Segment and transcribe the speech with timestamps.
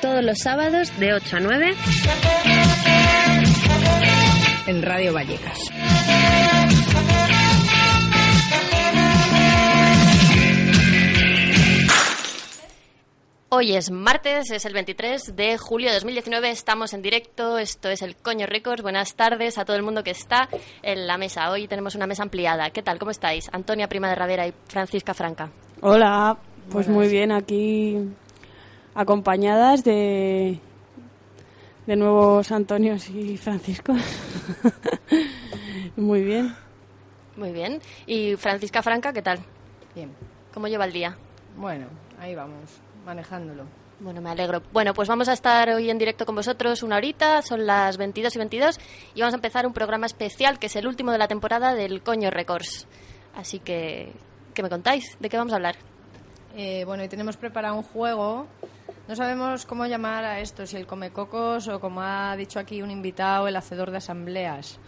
[0.00, 1.74] Todos los sábados de 8 a 9
[4.66, 5.58] en Radio Vallecas.
[13.56, 18.02] Hoy es martes, es el 23 de julio de 2019, estamos en directo, esto es
[18.02, 18.82] el Coño Records.
[18.82, 20.48] Buenas tardes a todo el mundo que está
[20.82, 21.48] en la mesa.
[21.52, 22.70] Hoy tenemos una mesa ampliada.
[22.70, 22.98] ¿Qué tal?
[22.98, 23.48] ¿Cómo estáis?
[23.52, 25.52] Antonia Prima de Ravera y Francisca Franca.
[25.82, 26.36] Hola,
[26.68, 27.96] pues muy bien, aquí
[28.92, 30.58] acompañadas de,
[31.86, 33.92] de nuevos Antonios y Francisco.
[35.96, 36.56] muy bien.
[37.36, 37.80] Muy bien.
[38.04, 39.38] ¿Y Francisca Franca, qué tal?
[39.94, 40.10] Bien.
[40.52, 41.16] ¿Cómo lleva el día?
[41.56, 41.86] Bueno,
[42.18, 43.64] ahí vamos, manejándolo.
[44.00, 44.62] Bueno, me alegro.
[44.72, 48.34] Bueno, pues vamos a estar hoy en directo con vosotros una horita, son las 22
[48.34, 48.80] y 22,
[49.14, 52.02] y vamos a empezar un programa especial que es el último de la temporada del
[52.02, 52.86] Coño Records.
[53.34, 54.12] Así que,
[54.52, 55.16] ¿qué me contáis?
[55.20, 55.76] ¿De qué vamos a hablar?
[56.56, 58.46] Eh, bueno, y tenemos preparado un juego.
[59.06, 62.90] No sabemos cómo llamar a esto, si el comecocos o como ha dicho aquí un
[62.90, 64.78] invitado, el hacedor de asambleas.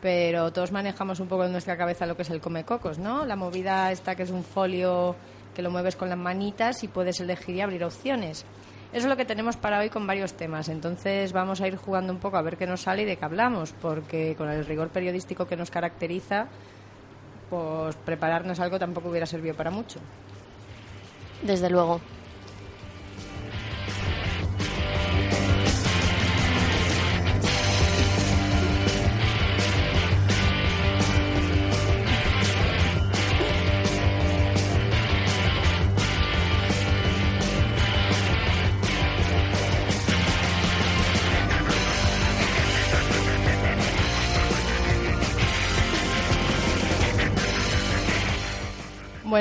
[0.00, 3.26] Pero todos manejamos un poco en nuestra cabeza lo que es el comecocos, ¿no?
[3.26, 5.14] La movida esta que es un folio
[5.54, 8.44] que lo mueves con las manitas y puedes elegir y abrir opciones.
[8.92, 10.68] Eso es lo que tenemos para hoy con varios temas.
[10.68, 13.24] Entonces vamos a ir jugando un poco a ver qué nos sale y de qué
[13.24, 16.48] hablamos, porque con el rigor periodístico que nos caracteriza,
[17.48, 20.00] pues prepararnos algo tampoco hubiera servido para mucho.
[21.42, 22.00] Desde luego.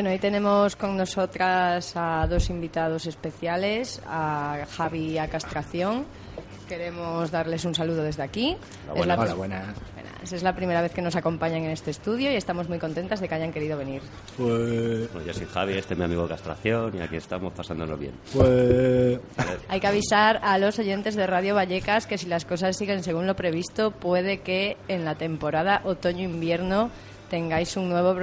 [0.02, 6.06] Bueno, y tenemos con nosotras a dos invitados especiales, a Javi y a Castración.
[6.70, 8.56] Queremos darles un saludo desde aquí.
[8.90, 9.66] Hola, Es la- hola, buenas.
[9.94, 10.32] Buenas.
[10.32, 13.28] Es la primera vez que nos acompañan en este estudio y estamos muy contentas de
[13.28, 14.02] que hayan querido venir.
[14.38, 18.14] Pues, Bueno, yo soy Javi, este es mi amigo Castración y aquí estamos pasándonos bien.
[18.34, 19.20] pues,
[19.68, 23.28] Hay que avisar a los oyentes de Radio Vallecas que si las cosas siguen según
[23.28, 26.90] lo previsto, puede que en la temporada otoño-invierno
[27.30, 28.14] tengáis un nuevo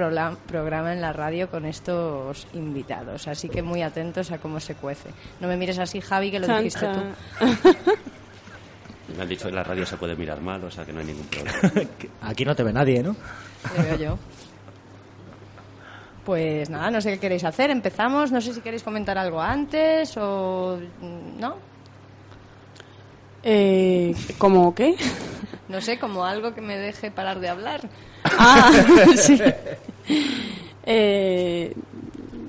[0.47, 3.27] programa en la radio con estos invitados.
[3.27, 5.09] Así que muy atentos a cómo se cuece.
[5.39, 7.01] No me mires así, Javi, que lo Chan, dijiste tú.
[9.15, 10.99] Me han dicho que en la radio se puede mirar mal, o sea que no
[10.99, 11.89] hay ningún problema.
[12.21, 13.15] aquí no te ve nadie, ¿no?
[13.77, 14.19] Le veo yo.
[16.25, 17.69] Pues nada, no sé qué queréis hacer.
[17.71, 18.33] Empezamos.
[18.33, 20.77] No sé si queréis comentar algo antes o.
[21.39, 21.55] ¿No?
[23.43, 24.95] Eh, ¿Cómo qué?
[25.69, 27.89] No sé, como algo que me deje parar de hablar.
[28.23, 28.71] Ah,
[29.17, 29.37] sí.
[30.85, 31.73] Eh,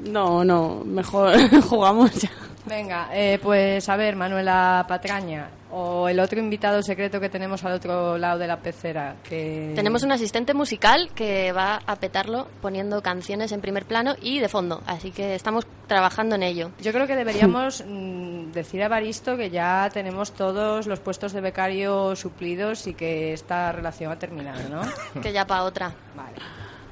[0.04, 2.31] no, no, mejor jugamos ya.
[2.69, 7.73] Venga, eh, pues a ver, Manuela Patraña, o el otro invitado secreto que tenemos al
[7.73, 9.17] otro lado de la pecera.
[9.23, 9.73] Que...
[9.75, 14.49] Tenemos un asistente musical que va a petarlo poniendo canciones en primer plano y de
[14.49, 16.71] fondo, así que estamos trabajando en ello.
[16.81, 21.41] Yo creo que deberíamos mm, decir a Baristo que ya tenemos todos los puestos de
[21.41, 24.83] becario suplidos y que esta relación ha terminado, ¿no?
[25.23, 25.93] Que ya para otra.
[26.15, 26.37] Vale.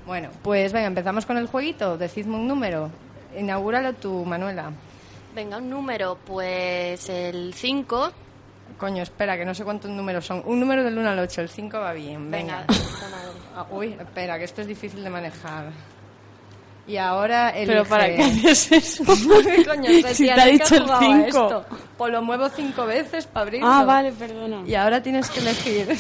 [0.07, 1.99] Bueno, pues venga, empezamos con el jueguito.
[1.99, 2.91] Decidme un número.
[3.37, 4.73] Inaugúralo tú, Manuela.
[5.37, 8.11] Venga, un número, pues el 5.
[8.79, 10.43] Coño, espera, que no sé cuántos números son.
[10.47, 12.31] Un número del 1 al 8, el 5 va bien.
[12.31, 12.65] Venga.
[13.55, 15.67] Ah, uy, espera, que esto es difícil de manejar.
[16.87, 17.67] Y ahora el.
[17.67, 19.05] Pero ¿para qué haces eso?
[19.67, 21.27] Coño, Si te ha ¿qué dicho el jugado a cinco.
[21.27, 21.67] esto?
[21.99, 23.69] Pues lo muevo cinco veces para abrirlo.
[23.69, 24.63] Ah, vale, perdona.
[24.67, 25.95] Y ahora tienes que elegir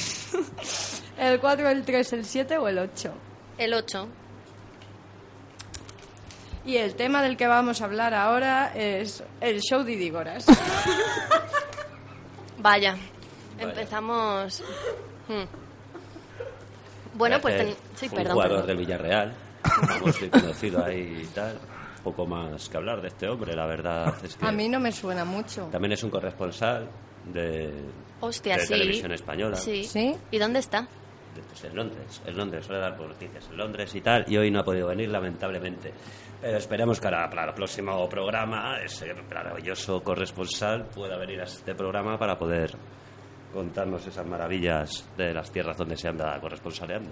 [1.19, 3.13] el 4, el 3, el 7 o el 8.
[3.59, 4.09] El 8.
[6.67, 10.45] Y el tema del que vamos a hablar ahora es el show de Idigoras.
[12.59, 12.97] Vaya,
[13.59, 14.63] empezamos.
[15.29, 15.45] Hmm.
[17.15, 18.33] Bueno, pues ten- sí, un perdón.
[18.33, 18.67] jugador perdón.
[18.67, 19.35] del Villarreal,
[19.89, 21.59] vamos, muy conocido ahí y tal.
[22.03, 24.93] Poco más que hablar de este hombre, la verdad es que A mí no me
[24.93, 25.69] suena mucho.
[25.73, 26.89] también es un corresponsal
[27.33, 27.73] de,
[28.21, 28.69] Hostia, de sí.
[28.69, 29.57] televisión española.
[29.57, 29.85] Sí.
[29.85, 30.15] ¿Sí?
[30.31, 30.87] ¿Y dónde está?
[31.49, 34.61] pues, en Londres, en Londres, suele dar noticias en Londres y tal, y hoy no
[34.61, 35.93] ha podido venir, lamentablemente.
[36.41, 41.75] Pero esperemos que ahora, para el próximo programa ese maravilloso corresponsal pueda venir a este
[41.75, 42.71] programa para poder
[43.53, 47.11] contarnos esas maravillas de las tierras donde se anda corresponsaleando.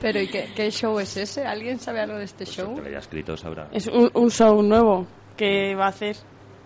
[0.00, 1.44] Pero ¿y qué, qué show es ese?
[1.44, 2.70] ¿Alguien sabe algo de este Pues show?
[2.70, 3.68] el que lo haya escrito sabrá.
[3.72, 5.06] Es un, un show nuevo
[5.36, 6.16] que va a hacer.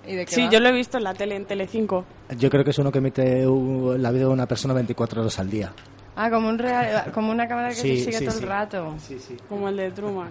[0.06, 0.50] ¿Y de qué Sí, va?
[0.50, 2.04] yo lo he visto en la tele, en Telecinco.
[2.38, 3.44] Yo creo que es uno que emite
[3.98, 5.72] la vida de una persona 24 horas al día.
[6.16, 8.42] Ah, como, un real, como una cámara que Sí, te sigue sí, todo sí.
[8.42, 8.94] el rato.
[8.98, 9.36] Sí, sí.
[9.48, 10.30] Como el de Truman.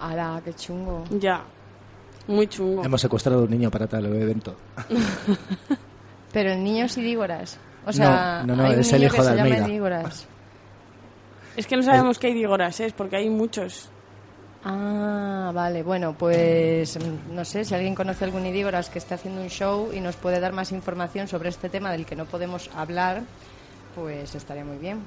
[0.00, 1.04] ¡Hala, qué chungo!
[1.10, 1.42] Ya.
[2.26, 2.84] Muy chungo.
[2.84, 4.56] Hemos secuestrado a un niño para tal evento.
[6.32, 7.58] Pero el niño es Idígoras.
[7.86, 9.44] O sea, No, no, no, hay un es el niño hijo que de se llama
[9.48, 9.68] Almeida.
[9.68, 10.26] Idígoras.
[11.56, 13.88] Es que no sabemos qué Idigoras es, porque hay muchos.
[14.64, 15.82] Ah, vale.
[15.82, 19.90] Bueno, pues mm, no sé si alguien conoce algún Idígoras que esté haciendo un show
[19.92, 23.22] y nos puede dar más información sobre este tema del que no podemos hablar,
[23.94, 25.02] pues estaría muy bien.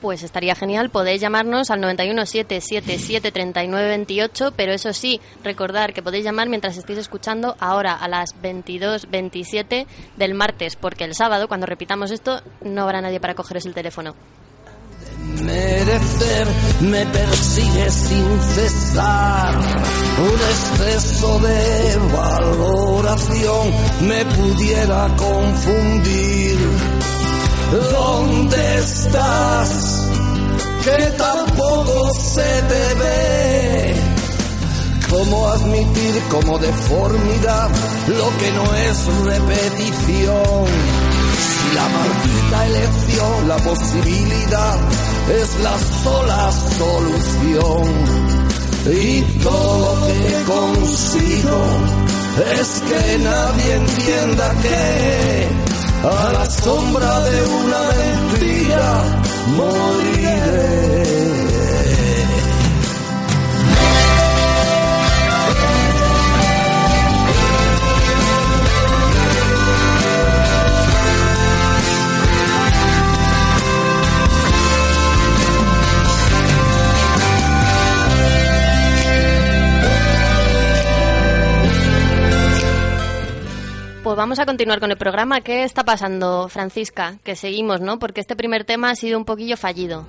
[0.00, 6.24] Pues estaría genial, podéis llamarnos al 91 777 3928, pero eso sí, recordar que podéis
[6.24, 9.86] llamar mientras estéis escuchando ahora a las 22.27
[10.16, 14.14] del martes, porque el sábado, cuando repitamos esto, no habrá nadie para cogeros el teléfono.
[15.42, 16.46] merecer
[16.82, 19.54] me persigue sin cesar.
[20.18, 23.70] Un exceso de valoración
[24.02, 26.75] me pudiera confundir.
[27.72, 30.08] ¿Dónde estás?
[30.84, 33.94] Que tampoco se te ve.
[35.10, 37.68] ¿Cómo admitir como deformidad
[38.06, 40.66] lo que no es repetición?
[41.42, 44.78] Si la maldita elección, la posibilidad
[45.40, 48.26] es la sola solución.
[48.86, 51.58] Y todo lo que consigo
[52.60, 55.75] es que nadie entienda que
[56.08, 59.04] a la sombra de una mentira
[59.56, 60.75] moriré.
[84.26, 85.40] Vamos a continuar con el programa.
[85.40, 87.14] ¿Qué está pasando, Francisca?
[87.22, 88.00] Que seguimos, ¿no?
[88.00, 90.04] Porque este primer tema ha sido un poquillo fallido.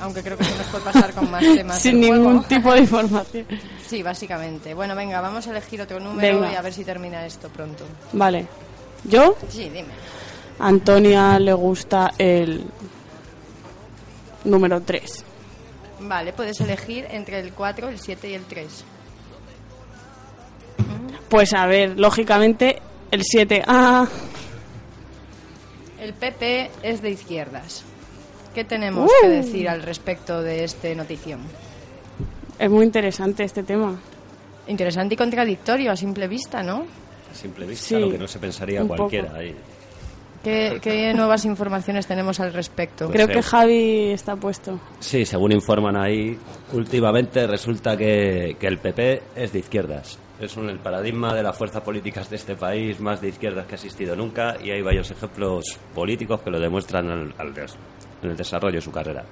[0.00, 1.78] Aunque creo que se nos puede pasar con más temas.
[1.78, 2.42] Sin ningún juego.
[2.48, 3.46] tipo de información.
[3.86, 4.72] Sí, básicamente.
[4.72, 6.52] Bueno, venga, vamos a elegir otro número Venga.
[6.52, 7.84] y a ver si termina esto pronto.
[8.14, 8.46] Vale.
[9.04, 9.88] Yo, Sí, dime.
[10.58, 12.64] a Antonia le gusta el
[14.44, 15.22] número 3.
[16.00, 18.84] Vale, puedes elegir entre el 4, el 7 y el 3.
[21.28, 22.80] Pues a ver, lógicamente,
[23.10, 23.62] el 7.
[23.66, 24.06] Ah,
[26.00, 27.84] El PP es de izquierdas.
[28.54, 29.22] ¿Qué tenemos Uh.
[29.22, 31.40] que decir al respecto de este notición?
[32.56, 33.98] es muy interesante este tema.
[34.68, 36.84] Interesante y contradictorio a simple vista, ¿no?
[37.30, 39.34] A simple vista, Sí, lo que no se pensaría cualquiera.
[39.34, 39.54] ahí.
[40.44, 43.06] ¿Qué, qué nuevas informaciones tenemos al respecto?
[43.06, 44.78] Pues Creo que Javi está puesto.
[45.00, 46.38] Sí, según informan ahí,
[46.72, 50.18] últimamente resulta que, que el PP es de izquierdas.
[50.40, 53.74] Es un, el paradigma de las fuerzas políticas de este país más de izquierdas que
[53.74, 57.76] ha existido nunca y hay varios ejemplos políticos que lo demuestran al- al des-
[58.22, 59.24] en el desarrollo de su carrera.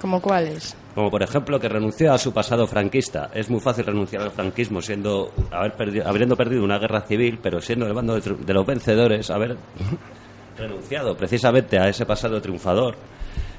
[0.00, 0.76] ¿Como cuáles?
[0.94, 3.30] Como por ejemplo que renunció a su pasado franquista.
[3.34, 7.60] Es muy fácil renunciar al franquismo siendo haber perdi- habiendo perdido una guerra civil, pero
[7.60, 9.56] siendo el bando de, de los vencedores, haber
[10.58, 12.96] renunciado precisamente a ese pasado triunfador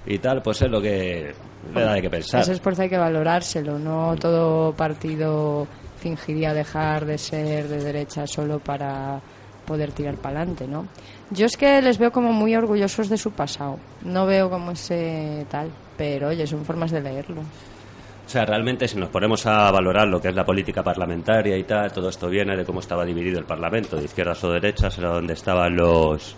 [0.05, 1.33] y tal, pues es lo que
[1.73, 2.41] le da de qué pensar.
[2.41, 3.77] Ese esfuerzo hay que valorárselo.
[3.79, 5.67] No todo partido
[5.99, 9.21] fingiría dejar de ser de derecha solo para
[9.65, 10.87] poder tirar para adelante, ¿no?
[11.29, 13.77] Yo es que les veo como muy orgullosos de su pasado.
[14.03, 15.69] No veo como ese tal.
[15.95, 17.41] Pero oye, son formas de leerlo.
[17.41, 21.63] O sea, realmente si nos ponemos a valorar lo que es la política parlamentaria y
[21.63, 25.09] tal, todo esto viene de cómo estaba dividido el Parlamento, de izquierdas o derechas, era
[25.09, 26.35] donde estaban los...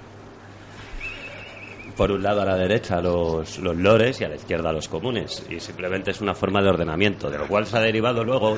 [1.96, 5.46] Por un lado a la derecha los, los lores y a la izquierda los comunes.
[5.50, 8.58] Y simplemente es una forma de ordenamiento, de lo cual se ha derivado luego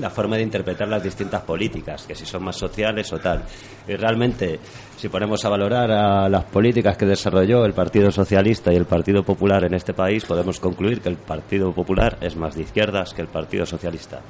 [0.00, 3.42] la forma de interpretar las distintas políticas, que si son más sociales o tal.
[3.86, 4.58] Y realmente,
[4.96, 9.22] si ponemos a valorar a las políticas que desarrolló el Partido Socialista y el Partido
[9.22, 13.22] Popular en este país, podemos concluir que el Partido Popular es más de izquierdas que
[13.22, 14.20] el Partido Socialista,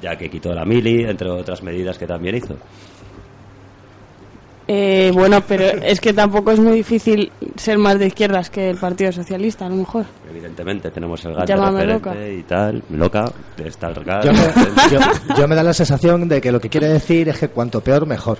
[0.00, 2.56] ya que quitó la mili, entre otras medidas que también hizo.
[4.66, 8.78] Eh, bueno, pero es que tampoco es muy difícil ser más de izquierdas que el
[8.78, 10.06] Partido Socialista, a lo mejor.
[10.30, 12.14] Evidentemente tenemos el GAT de Llámame loca.
[12.28, 13.30] y tal, loca,
[13.62, 14.24] está el GAT.
[14.24, 14.38] Yo me,
[14.90, 17.82] yo- yo me da la sensación de que lo que quiere decir es que cuanto
[17.82, 18.38] peor, mejor.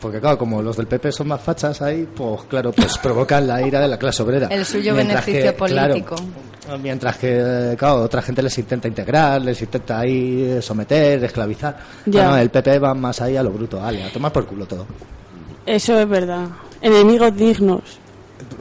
[0.00, 3.60] Porque claro, como los del PP son más fachas ahí, pues claro, pues provocan la
[3.66, 4.46] ira de la clase obrera.
[4.48, 6.16] El suyo Mientras beneficio que, claro, político.
[6.80, 11.76] mientras que, claro, otra gente les intenta integrar, les intenta ahí eh, someter, esclavizar.
[12.06, 12.26] Ya.
[12.28, 14.64] Ah, no, el PP va más ahí a lo bruto, vale, a tomar por culo
[14.66, 14.86] todo.
[15.66, 16.46] Eso es verdad.
[16.80, 17.82] Enemigos dignos.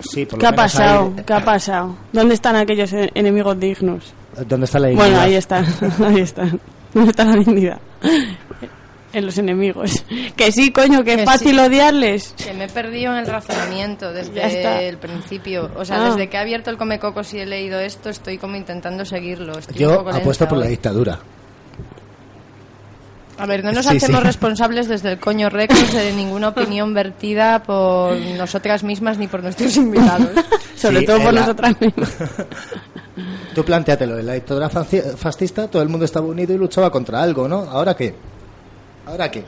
[0.01, 1.13] Sí, por lo ¿Qué ha menos pasado?
[1.15, 1.95] ahí- ¿Qué ha pasado?
[2.11, 4.13] ¿Dónde están aquellos e- enemigos dignos?
[4.47, 5.23] ¿Dónde está la Bueno, dignidad?
[5.23, 5.65] ahí están,
[6.05, 6.59] ahí están.
[6.93, 7.77] ¿Dónde está la dignidad?
[9.11, 10.03] En los enemigos.
[10.35, 11.59] Que sí, coño, que es fácil sí.
[11.59, 12.33] odiarles.
[12.37, 15.69] Que me he perdido en el razonamiento desde el principio.
[15.75, 16.09] O sea, Ah.
[16.11, 19.57] desde que he abierto el Comecocos y he leído esto, estoy como intentando seguirlo.
[19.57, 21.19] Estoy Yo apuesto por la dictadura.
[23.37, 24.25] A ver, no nos Sí, hacemos sí.
[24.27, 29.75] responsables desde el coño récords de ninguna opinión vertida por nosotras mismas ni por nuestros
[29.77, 30.29] invitados.
[30.75, 32.17] Sobre Sí, todo por la- nosotras mismas.
[33.55, 37.47] Tú planteatelo, en la dictadura fascista todo el mundo estaba unido y luchaba contra algo,
[37.47, 37.61] ¿no?
[37.61, 38.13] ¿Ahora qué?
[39.09, 39.43] ¿Ahora qué?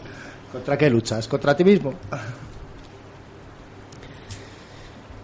[0.51, 1.27] ¿Contra qué luchas?
[1.27, 1.93] ¿Contra ti mismo?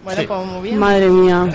[0.04, 0.28] Bueno, Sí.
[0.28, 0.78] muy bien.
[0.78, 1.46] Madre mía.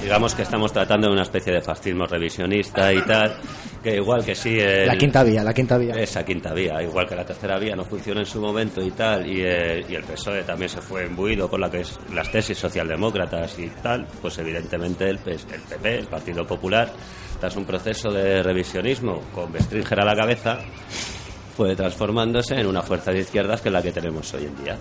[0.00, 3.36] Digamos que estamos tratando de una especie de fascismo revisionista y tal,
[3.82, 4.58] que igual que sí...
[4.58, 5.94] el- La quinta vía, la quinta vía.
[5.94, 9.26] Esa quinta vía, igual que la tercera vía no funcionó en su momento y tal,
[9.26, 12.56] y, eh, y el PSOE también se fue imbuido con la que es, las tesis
[12.58, 15.38] socialdemócratas y tal, pues evidentemente el, el
[15.68, 16.90] PP, el Partido Popular,
[17.40, 20.58] tras un proceso de revisionismo con Bestringer a la cabeza,
[21.56, 24.76] fue transformándose en una fuerza de izquierdas que es la que tenemos hoy en día.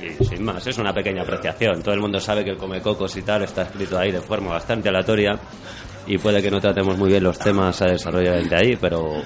[0.00, 1.82] Y sin más, es una pequeña apreciación.
[1.82, 4.88] Todo el mundo sabe que el Comecocos y tal está escrito ahí de forma bastante
[4.88, 5.38] aleatoria
[6.06, 9.22] y puede que no tratemos muy bien los temas a desarrollar de ahí, pero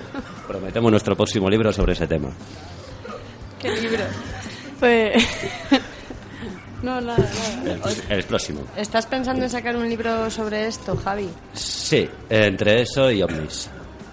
[0.49, 2.30] prometemos nuestro próximo libro sobre ese tema.
[3.61, 4.04] ¿Qué libro?
[4.80, 5.23] Pues.
[6.83, 7.16] No, nada,
[7.64, 7.90] nada.
[8.11, 8.61] El, el próximo.
[8.76, 11.30] ¿Estás pensando en sacar un libro sobre esto, Javi?
[11.54, 13.71] Sí, entre eso y ovnis.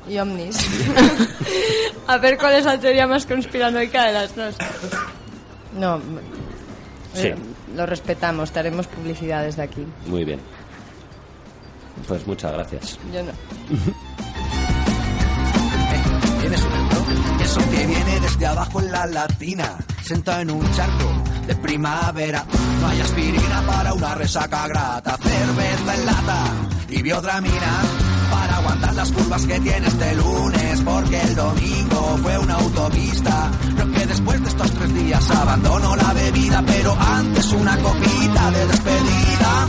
[0.09, 0.57] Y Omnis.
[2.07, 4.55] A ver cuál es la teoría más conspiranoica de las dos.
[5.79, 5.99] No,
[7.13, 7.27] Sí.
[7.27, 7.35] eh,
[7.75, 9.85] lo respetamos, te haremos publicidad desde aquí.
[10.07, 10.39] Muy bien.
[12.07, 12.97] Pues muchas gracias.
[13.13, 13.31] Yo no.
[16.41, 17.05] ¿Tienes un euro?
[17.43, 21.11] Eso que viene desde abajo en la latina, sentado en un charco
[21.47, 22.45] de primavera.
[22.81, 26.43] No hay aspirina para una resaca grata, cerveza en lata
[26.89, 27.81] y biodramina
[28.61, 33.51] aguantar las curvas que tiene este lunes, porque el domingo fue una autopista.
[33.75, 38.67] Creo que después de estos tres días abandono la bebida, pero antes una copita de
[38.67, 39.67] despedida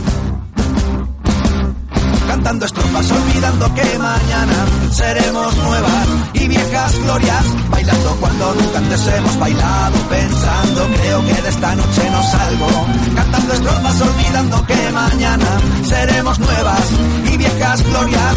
[2.27, 9.39] cantando estrofas, olvidando que mañana seremos nuevas y viejas glorias, bailando cuando nunca antes hemos
[9.39, 15.47] bailado, pensando creo que de esta noche no salgo, cantando estrofas, olvidando que mañana
[15.83, 16.83] seremos nuevas
[17.31, 18.35] y viejas glorias.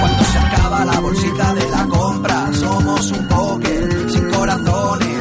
[0.00, 5.19] Cuando se acaba la bolsita de la compra, somos un póker sin corazones.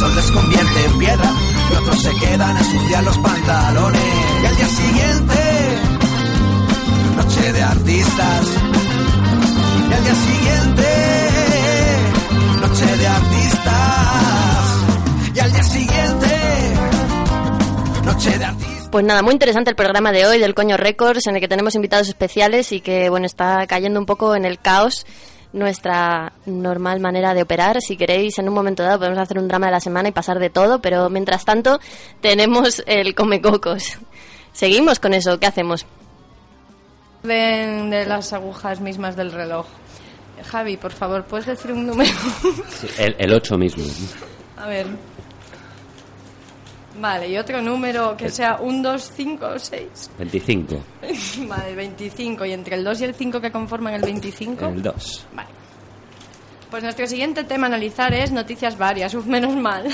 [0.00, 1.30] Sol les convierte en piedra
[1.70, 4.00] y otros se quedan a ensuciar los pantalones.
[4.42, 5.34] Y al día siguiente,
[7.16, 8.46] noche de artistas.
[9.90, 10.86] Y al día siguiente,
[12.60, 13.74] noche de artistas.
[15.34, 16.28] Y al día siguiente,
[18.02, 18.88] noche de artistas.
[18.90, 21.74] Pues nada, muy interesante el programa de hoy del Coño Records, en el que tenemos
[21.74, 25.04] invitados especiales y que, bueno, está cayendo un poco en el caos
[25.52, 27.80] nuestra normal manera de operar.
[27.80, 30.38] Si queréis, en un momento dado podemos hacer un drama de la semana y pasar
[30.38, 31.80] de todo, pero mientras tanto
[32.20, 33.98] tenemos el Comecocos.
[34.52, 35.86] Seguimos con eso, ¿qué hacemos?
[37.22, 37.34] De,
[37.90, 39.66] de las agujas mismas del reloj.
[40.50, 42.10] Javi, por favor, ¿puedes decir un número?
[42.70, 43.84] Sí, el, el 8 mismo.
[44.56, 44.86] A ver.
[47.00, 50.10] Vale, y otro número que sea un 2, 5 o 6.
[50.18, 50.76] 25.
[51.48, 52.44] Vale, el 25.
[52.44, 54.66] Y entre el 2 y el 5 que conforman el 25.
[54.66, 55.26] El 2.
[55.34, 55.48] Vale.
[56.70, 59.14] Pues nuestro siguiente tema a analizar es noticias varias.
[59.14, 59.86] Uf, menos mal.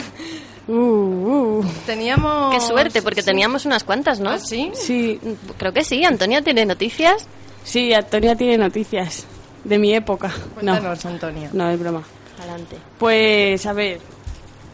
[0.69, 1.65] Uh, uh.
[1.87, 2.53] Teníamos.
[2.53, 3.27] Qué suerte, porque sí.
[3.27, 4.31] teníamos unas cuantas, ¿no?
[4.31, 4.73] ¿Ah, sí?
[4.75, 5.21] Sí,
[5.57, 7.29] Creo que sí, Antonia tiene noticias.
[7.63, 9.27] sí, Antonia tiene noticias
[9.63, 10.29] de mi época.
[10.61, 11.51] No, Cuéntanos, Antonia.
[11.53, 12.03] no es broma.
[12.41, 12.77] Adelante.
[12.99, 14.01] Pues, a ver,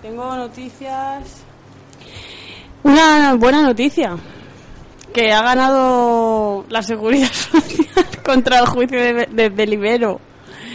[0.00, 1.44] tengo noticias.
[2.82, 4.16] Una buena noticia.
[5.12, 10.20] Que ha ganado la seguridad social contra el juicio de, de Delibero.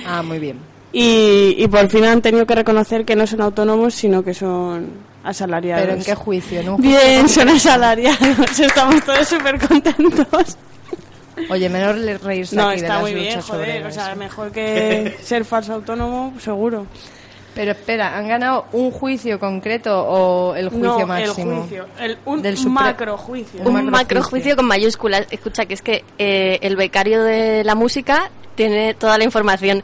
[0.06, 0.60] Ah, muy bien.
[0.94, 4.88] Y, y por fin han tenido que reconocer que no son autónomos, sino que son
[5.24, 5.84] asalariados.
[5.86, 6.60] ¿Pero en qué juicio?
[6.62, 8.20] ¿En un juicio Bien, son asalariados.
[8.60, 10.58] Estamos todos súper contentos.
[11.50, 13.86] Oye, menor le- reírse No, aquí de está las muy bien, joder.
[13.86, 16.88] O sea, mejor que ser falso autónomo, seguro.
[17.58, 21.52] Pero espera, ¿han ganado un juicio concreto o el juicio no, máximo?
[21.52, 21.88] el juicio.
[22.00, 23.62] El, un Del Supre- macro juicio.
[23.66, 25.26] Un macrojuicio con mayúsculas.
[25.32, 29.84] Escucha, que es que eh, el becario de la música tiene toda la información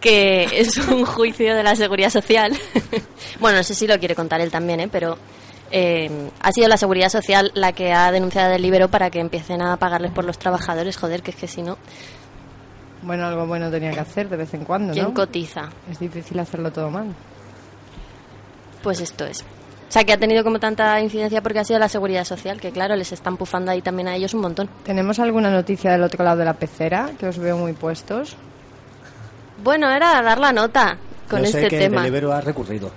[0.00, 2.56] que es un juicio de la seguridad social.
[3.40, 4.88] bueno, no sé si lo quiere contar él también, ¿eh?
[4.90, 5.18] pero
[5.70, 6.10] eh,
[6.40, 9.76] ha sido la seguridad social la que ha denunciado el Libero para que empiecen a
[9.76, 10.96] pagarles por los trabajadores.
[10.96, 11.76] Joder, que es que si no,
[13.02, 15.14] Bueno, algo bueno tenía que hacer de vez en cuando, ¿quién ¿no?
[15.14, 15.68] cotiza?
[15.90, 17.06] Es difícil hacerlo todo mal.
[18.82, 19.40] Pues esto es.
[19.42, 22.70] O sea, que ha tenido como tanta incidencia porque ha sido la seguridad social, que
[22.70, 24.68] claro, les están pufando ahí también a ellos un montón.
[24.84, 27.10] ¿Tenemos alguna noticia del otro lado de la pecera?
[27.18, 28.36] Que os veo muy puestos.
[29.64, 30.96] Bueno, era dar la nota
[31.28, 32.02] con Yo este sé que tema.
[32.02, 32.90] Deliveroo ha recurrido.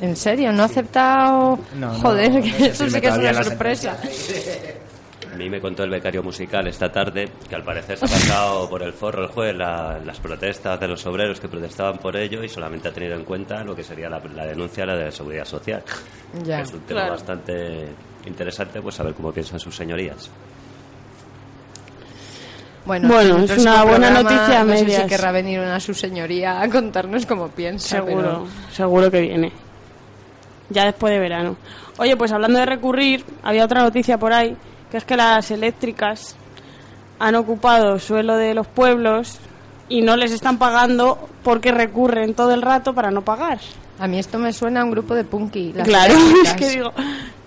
[0.00, 0.52] ¿En serio?
[0.52, 1.58] ¿No ha aceptado...?
[1.74, 3.96] No, no, Joder, no que eso sí que es una sorpresa.
[5.34, 8.68] A mí me contó el becario musical esta tarde que al parecer se ha pasado
[8.70, 12.44] por el forro el juez la- las protestas de los obreros que protestaban por ello
[12.44, 15.04] y solamente ha tenido en cuenta lo que sería la, la denuncia a la de
[15.06, 15.82] la seguridad social.
[16.44, 16.60] Ya.
[16.60, 17.14] Es un tema Claro.
[17.14, 17.88] bastante
[18.26, 20.30] interesante, pues saber cómo piensan sus señorías.
[22.86, 25.06] Bueno, Bueno, es una buena programa noticia a No sé si medias.
[25.08, 27.96] querrá venir una su señoría a contarnos cómo piensa.
[27.98, 29.52] Seguro, seguro que viene.
[30.70, 31.56] Ya después de verano.
[31.96, 34.54] Oye, pues hablando de recurrir, había otra noticia por ahí,
[34.94, 36.36] que es que las eléctricas
[37.18, 39.40] han ocupado suelo de los pueblos
[39.88, 43.58] y no les están pagando porque recurren todo el rato para no pagar.
[43.98, 45.72] A mí esto me suena a un grupo de punky.
[45.72, 46.46] las claro, eléctricas.
[46.46, 46.92] es que digo,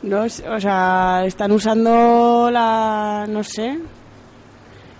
[0.01, 3.79] no, sé, o sea, están usando la, no sé,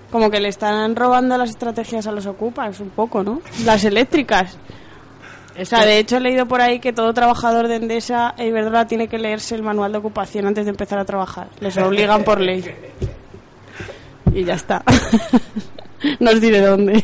[0.09, 3.41] como que le están robando las estrategias a los ocupas un poco, ¿no?
[3.65, 4.57] Las eléctricas.
[5.59, 8.85] O sea, de hecho he leído por ahí que todo trabajador de Endesa e Iberdrola
[8.85, 11.47] tiene que leerse el manual de ocupación antes de empezar a trabajar.
[11.59, 12.63] Les obligan por ley.
[14.33, 14.83] Y ya está.
[16.19, 17.03] no os diré dónde.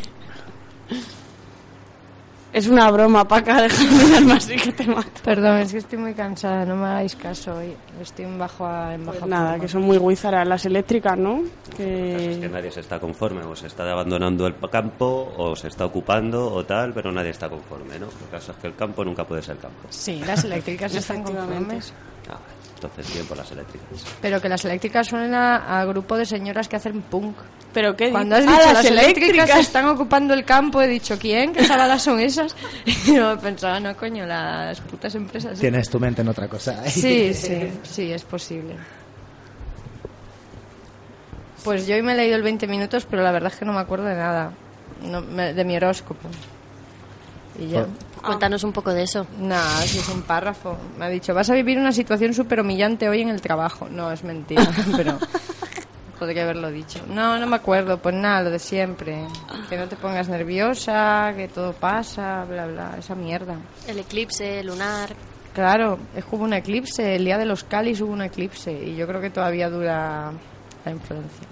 [2.53, 5.09] Es una broma, Paca, déjame mirarme así que te mato.
[5.23, 7.73] Perdón, es que estoy muy cansada, no me hagáis caso hoy.
[7.99, 11.41] Estoy en bajo en baja Pues nada, que son muy guizaras las eléctricas, ¿no?
[11.41, 12.49] Caso es que Que...
[12.49, 16.63] nadie se está conforme, o se está abandonando el campo, o se está ocupando, o
[16.63, 18.05] tal, pero nadie está conforme, ¿no?
[18.05, 19.87] El caso es que el campo nunca puede ser campo.
[19.89, 21.91] Sí, las eléctricas están conformes.
[22.29, 22.37] Ah,
[22.83, 23.87] entonces bien por las eléctricas.
[24.21, 27.35] Pero que las eléctricas suenan a, a grupo de señoras que hacen punk.
[27.73, 28.57] ¿Pero qué Cuando has dices?
[28.59, 31.53] dicho Ah, las eléctricas están ocupando el campo, he dicho, ¿quién?
[31.53, 32.55] ¿Qué saladas son esas?
[32.85, 35.59] Y yo pensaba, no, coño, las putas empresas.
[35.59, 36.87] Tienes tu mente en otra cosa.
[36.89, 38.75] Sí, sí, sí, es posible.
[41.63, 43.73] Pues yo hoy me he leído el 20 minutos, pero la verdad es que no
[43.73, 44.51] me acuerdo de nada.
[45.01, 46.27] No, me- de mi horóscopo.
[47.57, 47.85] Y ya.
[48.23, 49.27] Cuéntanos un poco de eso.
[49.39, 50.77] Nada, si es un párrafo.
[50.97, 53.87] Me ha dicho, vas a vivir una situación súper humillante hoy en el trabajo.
[53.89, 55.19] No, es mentira, pero
[56.17, 56.99] podría haberlo dicho.
[57.09, 57.97] No, no me acuerdo.
[57.97, 59.25] Pues nada, lo de siempre.
[59.69, 62.95] Que no te pongas nerviosa, que todo pasa, bla, bla.
[62.97, 63.57] Esa mierda.
[63.87, 65.13] El eclipse lunar.
[65.53, 67.15] Claro, es hubo un eclipse.
[67.15, 68.71] El día de los Calis hubo un eclipse.
[68.71, 70.31] Y yo creo que todavía dura
[70.85, 71.47] la influencia.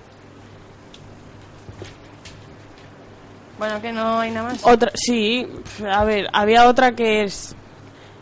[3.62, 4.66] Bueno, que no hay nada más.
[4.66, 5.46] Otra, sí,
[5.88, 7.56] a ver, había otra que es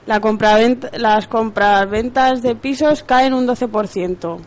[0.06, 4.38] la compraventa, las compraventas de pisos caen un 12%.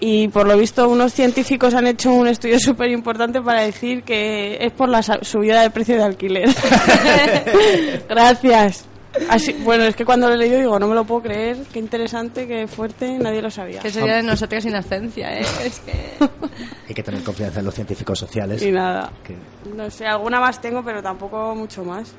[0.00, 4.58] Y por lo visto unos científicos han hecho un estudio súper importante para decir que
[4.60, 6.48] es por la subida de precio de alquiler.
[8.08, 8.89] Gracias.
[9.28, 11.78] Así, bueno, es que cuando lo he leído digo, no me lo puedo creer, qué
[11.80, 13.80] interesante, qué fuerte, nadie lo sabía.
[13.80, 15.44] Que sería de nosotras inocencia, ¿eh?
[15.64, 15.92] Es que...
[16.88, 18.62] Hay que tener confianza en los científicos sociales.
[18.62, 19.12] Y nada.
[19.24, 19.36] Que-
[19.74, 22.12] No sé, alguna más tengo, pero tampoco mucho más.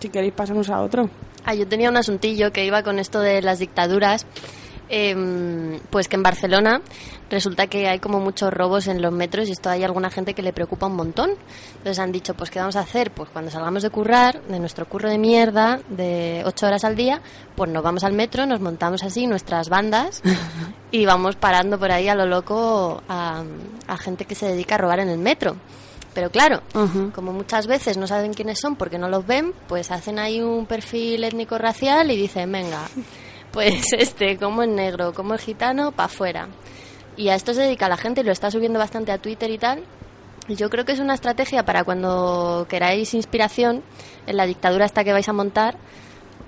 [0.00, 1.08] Si queréis pasamos a otro.
[1.44, 4.26] Ah, yo tenía un asuntillo que iba con esto de las dictaduras.
[4.90, 6.82] em, pues que en Barcelona
[7.30, 10.42] resulta que hay como muchos robos en los metros y esto hay alguna gente que
[10.42, 11.30] le preocupa un montón.
[11.78, 13.10] Entonces han dicho, pues ¿qué vamos a hacer?
[13.10, 17.20] Pues cuando salgamos de currar, de nuestro curro de mierda, de ocho horas al día,
[17.56, 20.22] pues nos vamos al metro, nos montamos así nuestras bandas
[20.90, 23.42] y vamos parando por ahí a lo loco a,
[23.86, 25.56] a gente que se dedica a robar en el metro.
[26.14, 26.62] Pero claro,
[27.12, 30.64] como muchas veces no saben quiénes son porque no los ven, pues hacen ahí un
[30.64, 32.88] perfil étnico-racial y dicen, venga,
[33.52, 36.48] pues este, como es negro, como es gitano, para afuera.
[37.16, 39.58] Y a esto se dedica la gente y lo está subiendo bastante a Twitter y
[39.58, 39.84] tal.
[40.48, 43.82] Y yo creo que es una estrategia para cuando queráis inspiración
[44.26, 45.76] en la dictadura esta que vais a montar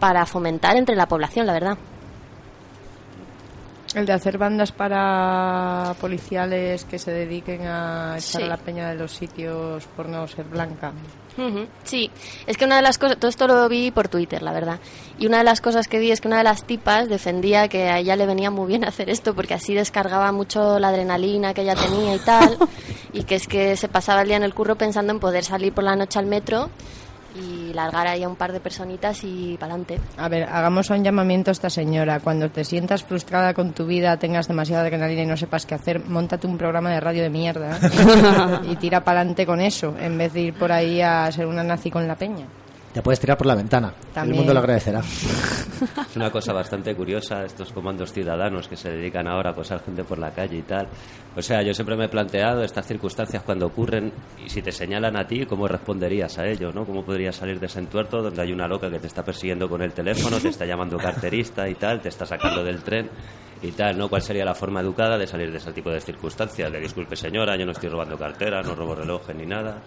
[0.01, 1.79] para fomentar entre la población, la verdad.
[3.95, 8.43] El de hacer bandas para policiales que se dediquen a echar Sí.
[8.43, 10.93] a la peña de los sitios por no ser blanca.
[11.85, 12.11] Sí,
[12.47, 14.81] es que una de las cosas, todo esto lo vi por Twitter, la verdad.
[15.19, 17.89] Y una de las cosas que vi es que una de las tipas defendía que
[17.89, 21.63] a ella le venía muy bien hacer esto porque así descargaba mucho la adrenalina que
[21.63, 22.57] ella tenía y tal.
[23.13, 25.73] y que es que se pasaba el día en el curro pensando en poder salir
[25.73, 26.71] por la noche al metro
[27.37, 30.01] y largar ahí a un par de personitas y para adelante.
[30.17, 32.21] A ver, hagamos un llamamiento a esta señora.
[32.21, 36.01] Cuando te sientas frustrada con tu vida, tengas demasiada adrenalina y no sepas qué hacer,
[36.07, 37.79] montate un programa de radio de mierda
[38.71, 41.63] y tira para adelante con eso, en vez de ir por ahí a ser una
[41.63, 42.47] nazi con la peña.
[42.97, 43.93] Te puedes tirar por la ventana.
[44.15, 44.33] También.
[44.33, 45.01] El mundo lo agradecerá.
[45.01, 50.03] Es una cosa bastante curiosa estos comandos ciudadanos que se dedican ahora a posar gente
[50.03, 50.89] por la calle y tal.
[51.37, 54.11] O sea, yo siempre me he planteado estas circunstancias cuando ocurren
[54.43, 56.73] y si te señalan a ti, ¿cómo responderías a ello?
[56.73, 56.87] ¿no?
[56.87, 59.83] ¿Cómo podrías salir de ese entuerto donde hay una loca que te está persiguiendo con
[59.83, 63.11] el teléfono, te está llamando carterista y tal, te está sacando del tren
[63.61, 64.09] y tal, ¿no?
[64.09, 66.73] ¿Cuál sería la forma educada de salir de ese tipo de circunstancias?
[66.73, 69.83] De disculpe señora, yo no estoy robando cartera, no robo relojes ni nada.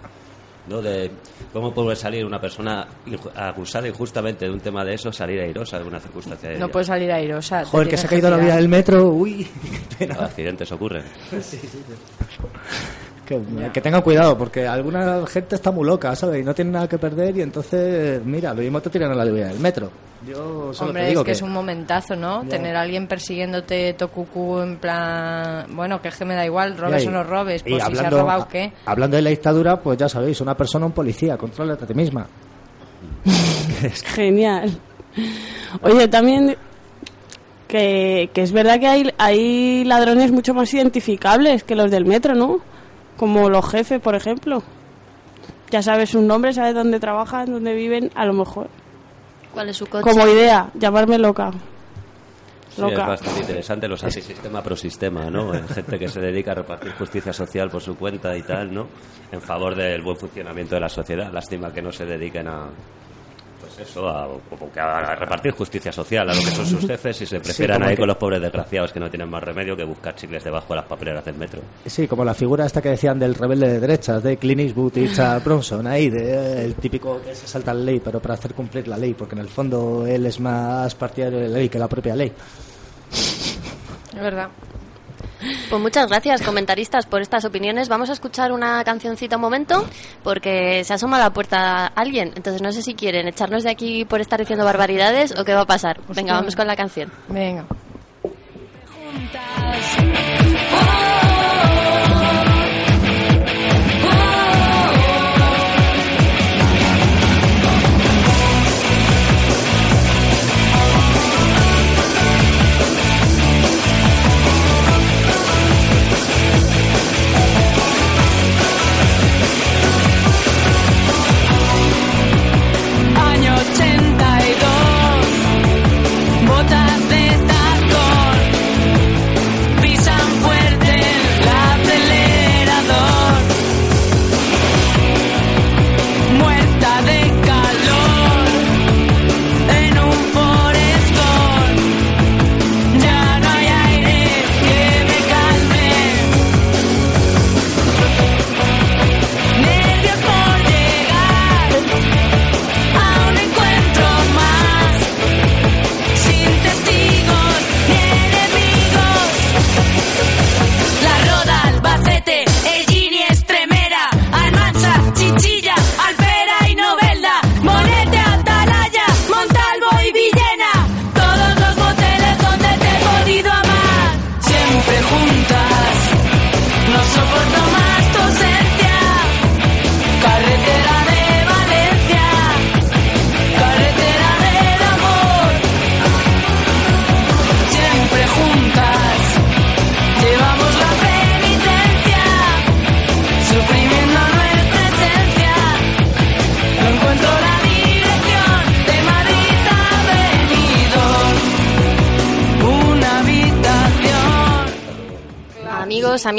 [0.69, 0.81] ¿No?
[0.81, 1.09] De
[1.51, 2.87] cómo puede salir una persona
[3.35, 6.71] acusada injustamente de un tema de eso, salir airosa de una circunstancia de No ello.
[6.71, 7.65] puedes salir airosa.
[7.65, 9.07] Joder, que se ha caído la vía del metro.
[9.09, 9.45] Uy,
[9.97, 10.25] qué pena.
[10.25, 11.03] Accidentes ocurren.
[13.29, 13.39] Que,
[13.71, 16.41] que tengan cuidado, porque alguna gente está muy loca, ¿sabes?
[16.41, 19.23] Y no tiene nada que perder y entonces, mira, lo mismo te tiran a la
[19.25, 19.91] vía del metro.
[20.27, 22.41] Yo solo Hombre, te digo es que, es un momentazo, ¿no?
[22.41, 22.49] Ya.
[22.49, 25.67] Tener a alguien persiguiéndote tocucu en plan...
[25.75, 27.95] Bueno, que es que me da igual, robes Y o no robes, y pues si
[27.95, 28.73] se ha robado, ¿qué?
[28.87, 32.25] Hablando de la dictadura, pues ya sabéis, una persona, un policía, contrólate a ti misma.
[34.15, 34.71] Genial.
[35.83, 36.57] Oye, también
[37.67, 42.33] que, que es verdad que hay, hay ladrones mucho más identificables que los del metro,
[42.33, 42.67] ¿no?
[43.19, 44.63] Como los jefes, por ejemplo.
[45.69, 48.69] Ya sabes su nombre, sabes dónde trabajan, dónde viven, a lo mejor.
[49.53, 50.09] ¿Cuál es su coche?
[50.09, 51.51] Como idea, llamarme loca.
[52.69, 55.51] Sí, es bastante interesante los antisistema prosistema, ¿no?
[55.75, 58.87] Gente que se dedica a repartir justicia social por su cuenta y tal, ¿no?
[59.33, 61.29] En favor del buen funcionamiento de la sociedad.
[61.33, 62.69] Lástima que no se dediquen a,
[63.81, 67.77] eso, a, a repartir justicia social, a lo que son sus jefes y se prefieran
[67.77, 70.43] como ahí que- con los pobres desgraciados que no tienen más remedio que buscar chicles
[70.43, 71.61] debajo de las papeleras del metro.
[71.85, 75.13] Sí, como la figura esta que decían del rebelde de derechas, de Clint Eastwood y
[75.13, 78.53] Charles Bronson, ahí, de, eh, el típico que se salta la ley, pero para hacer
[78.53, 81.79] cumplir la ley, porque en el fondo él es más partidario de la ley que
[81.79, 82.31] la propia ley.
[83.11, 84.49] Es verdad.
[85.69, 87.89] Pues muchas gracias, comentaristas, por estas opiniones.
[87.89, 89.85] Vamos a escuchar una cancioncita un momento,
[90.23, 92.33] porque se asoma a la puerta alguien.
[92.35, 95.61] Entonces no sé si quieren echarnos de aquí por estar diciendo barbaridades o qué va
[95.61, 95.99] a pasar.
[96.09, 97.11] Venga, vamos con la canción.
[97.29, 97.65] Venga.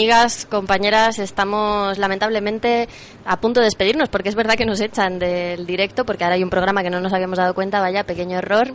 [0.01, 2.89] Amigas, compañeras, estamos lamentablemente
[3.27, 6.43] a punto de despedirnos porque es verdad que nos echan del directo porque ahora hay
[6.43, 8.73] un programa que no nos habíamos dado cuenta, vaya, pequeño error.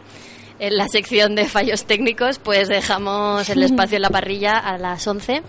[0.59, 5.05] En la sección de fallos técnicos, pues dejamos el espacio en la parrilla a las
[5.07, 5.41] 11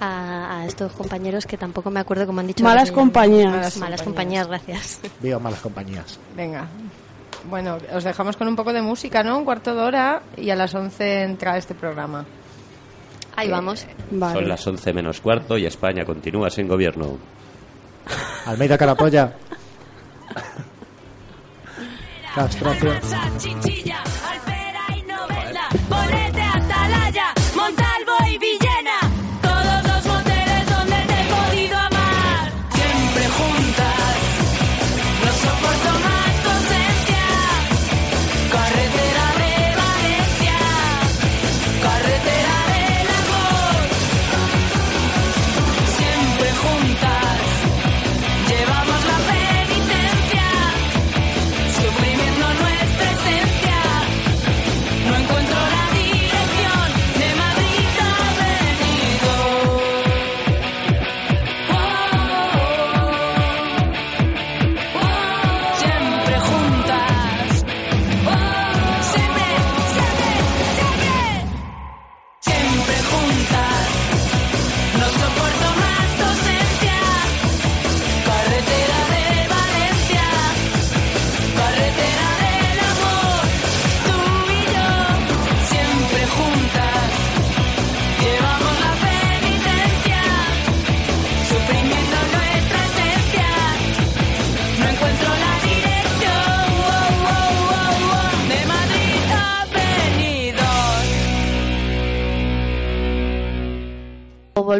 [0.00, 2.64] a, a estos compañeros que tampoco me acuerdo cómo han dicho.
[2.64, 3.48] Malas compañías.
[3.48, 5.00] Malas, Malas compañías, gracias.
[5.20, 6.18] Viva malas compañías.
[6.34, 6.66] Venga.
[7.48, 9.38] Bueno, os dejamos con un poco de música, ¿no?
[9.38, 12.26] Un cuarto de hora y a las 11 entra este programa.
[13.36, 13.86] Ahí vamos.
[14.10, 14.34] Vale.
[14.34, 17.16] Son las 11 menos cuarto y España continúa sin gobierno.
[18.46, 19.32] Almeida Carapolla.
[22.34, 22.96] Castración.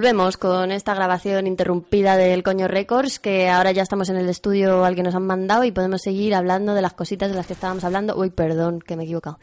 [0.02, 4.84] Volvemos con esta grabación interrumpida del Coño Records, que ahora ya estamos en el estudio
[4.84, 7.52] al que nos han mandado y podemos seguir hablando de las cositas de las que
[7.52, 8.16] estábamos hablando.
[8.16, 9.38] Uy, perdón, que me he equivocado.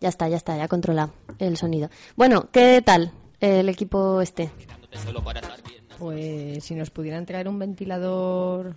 [0.00, 1.88] Ya está, ya está, ya controla el sonido.
[2.14, 4.52] Bueno, ¿qué tal el equipo este?
[5.98, 8.76] Pues si nos pudieran traer un ventilador,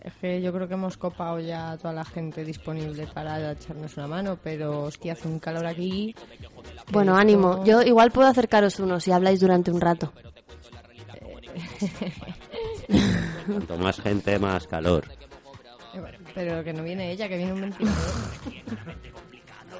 [0.00, 3.96] es que yo creo que hemos copado ya a toda la gente disponible para echarnos
[3.96, 6.14] una mano, pero hostia, hace un calor aquí.
[6.92, 7.64] Bueno, esto- ánimo.
[7.64, 10.12] Yo igual puedo acercaros uno si habláis durante un rato.
[13.46, 15.04] Cuanto más gente, más calor.
[16.34, 17.98] Pero que no viene ella, que viene un ventilador.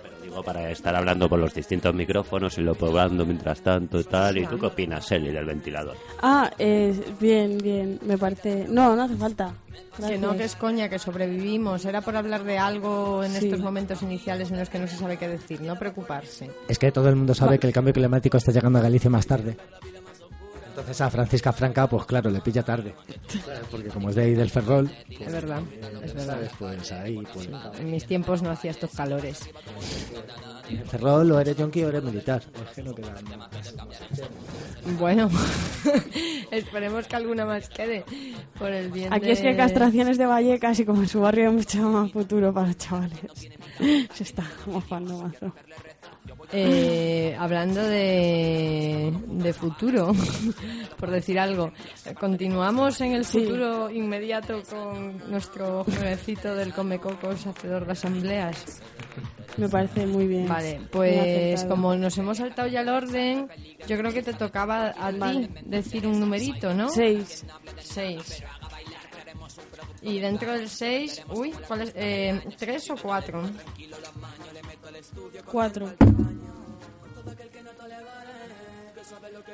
[0.03, 4.05] Pero digo, para estar hablando por los distintos micrófonos y lo probando mientras tanto y
[4.05, 4.39] tal.
[4.39, 5.97] ¿Y tú qué opinas, Eli, del ventilador?
[6.23, 8.67] Ah, eh, bien, bien, me parece...
[8.69, 9.55] No, no hace falta.
[9.97, 10.57] Que no, que es Gracias.
[10.57, 11.85] coña, que sobrevivimos.
[11.85, 13.47] Era por hablar de algo en Sí.
[13.47, 16.51] estos momentos iniciales en los que no se sabe qué decir, no preocuparse.
[16.69, 19.27] Es que todo el mundo sabe que el cambio climático está llegando a Galicia más
[19.27, 19.57] tarde.
[20.79, 22.95] Entonces a Francisca Franca, pues claro, le pilla tarde.
[23.69, 25.61] Porque como es de ahí del Ferrol, Es verdad,
[26.05, 26.35] es verdad.
[26.35, 26.51] ¿sabes?
[26.57, 27.49] Pues ahí, pues...
[27.81, 29.41] En mis tiempos no hacía estos calores.
[30.71, 32.43] En Ferrol o eres yonki o eres militar.
[32.69, 33.75] Es que no queda más.
[34.99, 35.29] Bueno,
[36.53, 38.05] esperemos que alguna más quede
[38.59, 41.49] por el bien Aquí de- es que castraciones de Vallecas y como en su barrio
[41.49, 43.19] hay mucho más futuro para los chavales.
[44.15, 45.53] Se está mofando mazo.
[46.51, 50.13] Eh, hablando de, de futuro,
[50.99, 51.73] por decir algo,
[52.19, 58.81] continuamos en el futuro inmediato con nuestro jovencito del Comecocos, hacedor de asambleas.
[59.59, 60.49] Me parece muy bien.
[60.49, 63.49] Vale, pues como nos hemos saltado ya el orden,
[63.87, 66.89] yo creo que te tocaba a ti decir un numerito, ¿no?
[66.89, 67.45] Seis.
[67.81, 68.43] Seis.
[70.03, 71.93] Y dentro del seis, uy, ¿cuál es?
[71.95, 73.43] Eh, ¿Tres o cuatro?
[75.51, 75.93] Cuatro.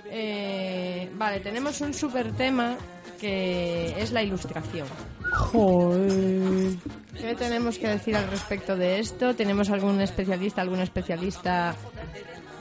[0.07, 2.77] Eh, vale, tenemos un super tema
[3.21, 4.87] que es la ilustración.
[5.33, 6.77] Joder.
[7.19, 9.35] ¿Qué tenemos que decir al respecto de esto?
[9.35, 11.75] ¿Tenemos algún especialista, algún especialista?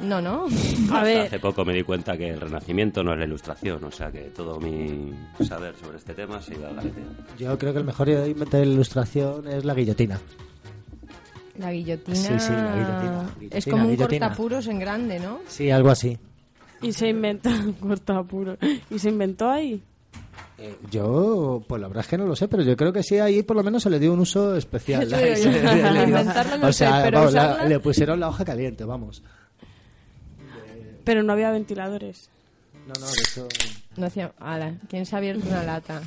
[0.02, 0.44] No, ¿no?
[0.44, 3.84] A Hasta ver, Hace poco me di cuenta que el renacimiento no es la ilustración,
[3.84, 5.14] o sea que todo mi
[5.48, 7.02] saber sobre este tema se iba a garete.
[7.38, 10.20] Yo creo que el mejor invento de la ilustración es la guillotina.
[11.60, 12.16] La guillotina.
[12.18, 13.30] Sí, sí, la guillotina.
[13.52, 15.40] Es Guillotina, como un cortapuros en grande, ¿no?
[15.48, 16.18] Sí, algo así.
[16.82, 18.58] y se inventó, corta puro.
[18.90, 19.82] Y se inventó ahí.
[20.58, 23.20] Eh, Yo, pues la verdad es que no lo sé, pero yo creo que sí,
[23.20, 25.08] ahí por lo menos se le dio un uso especial.
[25.10, 25.18] Yo.
[25.18, 26.16] Le-
[26.64, 29.24] o sé, sea, pero vamos, la- le pusieron la hoja caliente, vamos.
[31.04, 32.30] Pero no había ventiladores.
[32.88, 33.48] No, no, de hecho...
[33.96, 34.34] No hacía.
[34.40, 36.02] Ala, ¿quién se ha abierto una lata?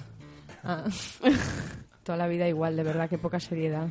[0.65, 0.85] Ah.
[2.03, 3.89] Toda la vida igual, de verdad, qué poca seriedad.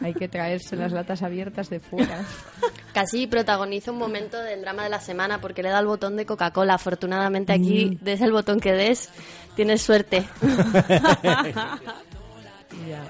[0.00, 2.24] Hay que traerse las latas abiertas de fuera.
[2.94, 6.24] Casi protagoniza un momento del drama de la semana porque le da el botón de
[6.24, 6.74] Coca-Cola.
[6.74, 9.10] Afortunadamente aquí, des el botón que des,
[9.54, 10.24] tienes suerte.
[12.88, 13.04] Ya.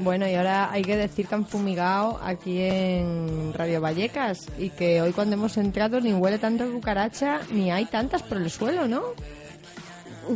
[0.00, 5.02] Bueno, y ahora hay que decir que han fumigado aquí en Radio Vallecas y que
[5.02, 9.02] hoy cuando hemos entrado ni huele tanto cucaracha ni hay tantas por el suelo, ¿no?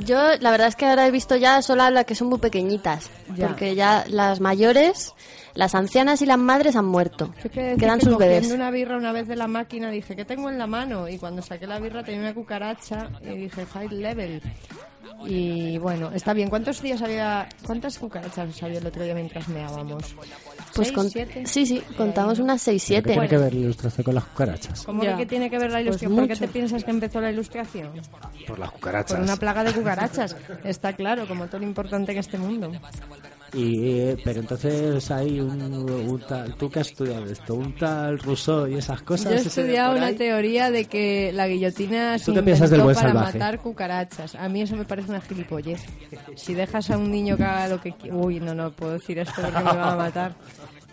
[0.04, 3.10] Yo, la verdad es que ahora he visto ya solo las que son muy pequeñitas.
[3.36, 3.46] Ya.
[3.48, 5.12] Porque ya las mayores,
[5.54, 7.32] las ancianas y las madres han muerto.
[7.44, 8.50] Es que Quedan que sus bebés.
[8.50, 11.08] una birra una vez de la máquina dije, ¿qué tengo en la mano?
[11.08, 14.42] Y cuando saqué la birra tenía una cucaracha y dije, high level.
[15.26, 16.48] Y bueno, está bien.
[16.50, 20.14] ¿Cuántos días había, cuántas cucarachas había el otro día mientras meábamos?
[20.74, 21.46] Pues ¿Seis, con- siete?
[21.46, 23.12] sí, sí, contamos unas 6, ¿Qué 7.
[23.12, 24.82] tiene que ver la ilustración con las cucarachas?
[24.84, 25.16] ¿Cómo Ya.
[25.16, 26.16] que tiene que ver la Pues ilustración?
[26.16, 27.90] ¿Por qué te piensas que empezó la ilustración?
[28.46, 29.16] Por las cucarachas.
[29.16, 30.36] Por una plaga de cucarachas.
[30.64, 32.72] Está claro, como todo lo importante en este mundo.
[33.54, 36.54] Y, pero entonces hay un, un tal...
[36.54, 37.54] ¿Tú qué has estudiado esto?
[37.54, 39.30] ¿Un tal Rousseau y esas cosas?
[39.30, 42.84] Yo he estudiado una teoría de que la guillotina se ¿Tú qué piensas del inventó
[42.84, 43.38] buen para salvaje?
[43.38, 44.34] matar cucarachas.
[44.36, 45.82] A mí eso me parece una gilipollez.
[46.34, 49.34] Si dejas a un niño que haga lo que Uy, no, no puedo decir esto
[49.42, 50.34] porque me van a matar.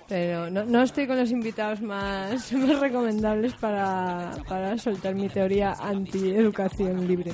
[0.10, 5.76] Pero no, no estoy con los invitados más, más recomendables para, para soltar mi teoría
[5.80, 7.32] anti-educación libre.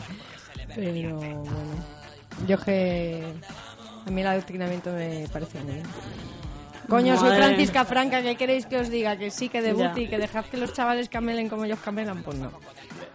[0.76, 1.44] Pero bueno,
[2.48, 3.24] yo que...
[4.06, 5.86] A mí el adoctrinamiento me parece muy bien.
[6.88, 7.44] Coño, soy Madre.
[7.46, 9.18] Francisca Franca, ¿qué queréis que os diga?
[9.18, 10.02] Que sí, que debute Ya.
[10.02, 12.52] y que dejad que los chavales camelen como ellos camelan, pues no.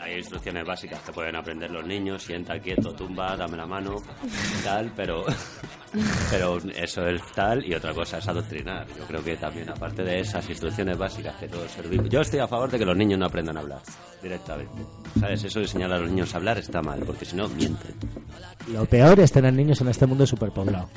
[0.00, 3.96] Hay instrucciones básicas que pueden aprender los niños, sienta quieto, tumba, dame la mano,
[4.64, 5.24] tal, pero
[6.31, 8.88] pero eso es tal y otra cosa es adoctrinar.
[8.98, 12.09] Yo creo que también aparte de esas instrucciones básicas que todos servimos.
[12.09, 13.81] Yo estoy a favor de que los niños no aprendan a hablar
[14.20, 14.83] directamente.
[15.20, 15.44] ¿Sabes?
[15.44, 17.94] Eso de enseñar a los niños a hablar está mal, porque si no mienten.
[18.73, 20.89] Lo peor es tener niños en este mundo superpoblado.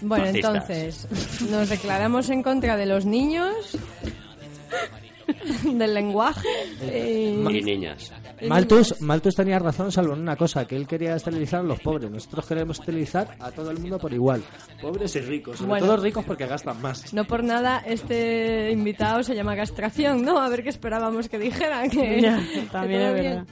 [0.00, 0.54] Bueno, Fascistas.
[0.70, 1.08] entonces,
[1.50, 3.54] nos declaramos en contra de los niños.
[5.64, 6.48] del lenguaje.
[6.82, 8.12] Y niñas.
[8.48, 12.10] Malthus, Malthus tenía razón salvo en una cosa, que él quería esterilizar a los pobres.
[12.10, 14.42] Nosotros queremos esterilizar a todo el mundo por igual.
[14.80, 15.56] Pobres y ricos.
[15.58, 15.86] Sobre Bueno.
[15.86, 17.14] todo ricos porque gastan más.
[17.14, 20.40] No por nada, este invitado se llama castración, ¿no?
[20.40, 21.88] A ver qué esperábamos que dijera.
[21.88, 23.46] Que, Ya, que también todo es bien.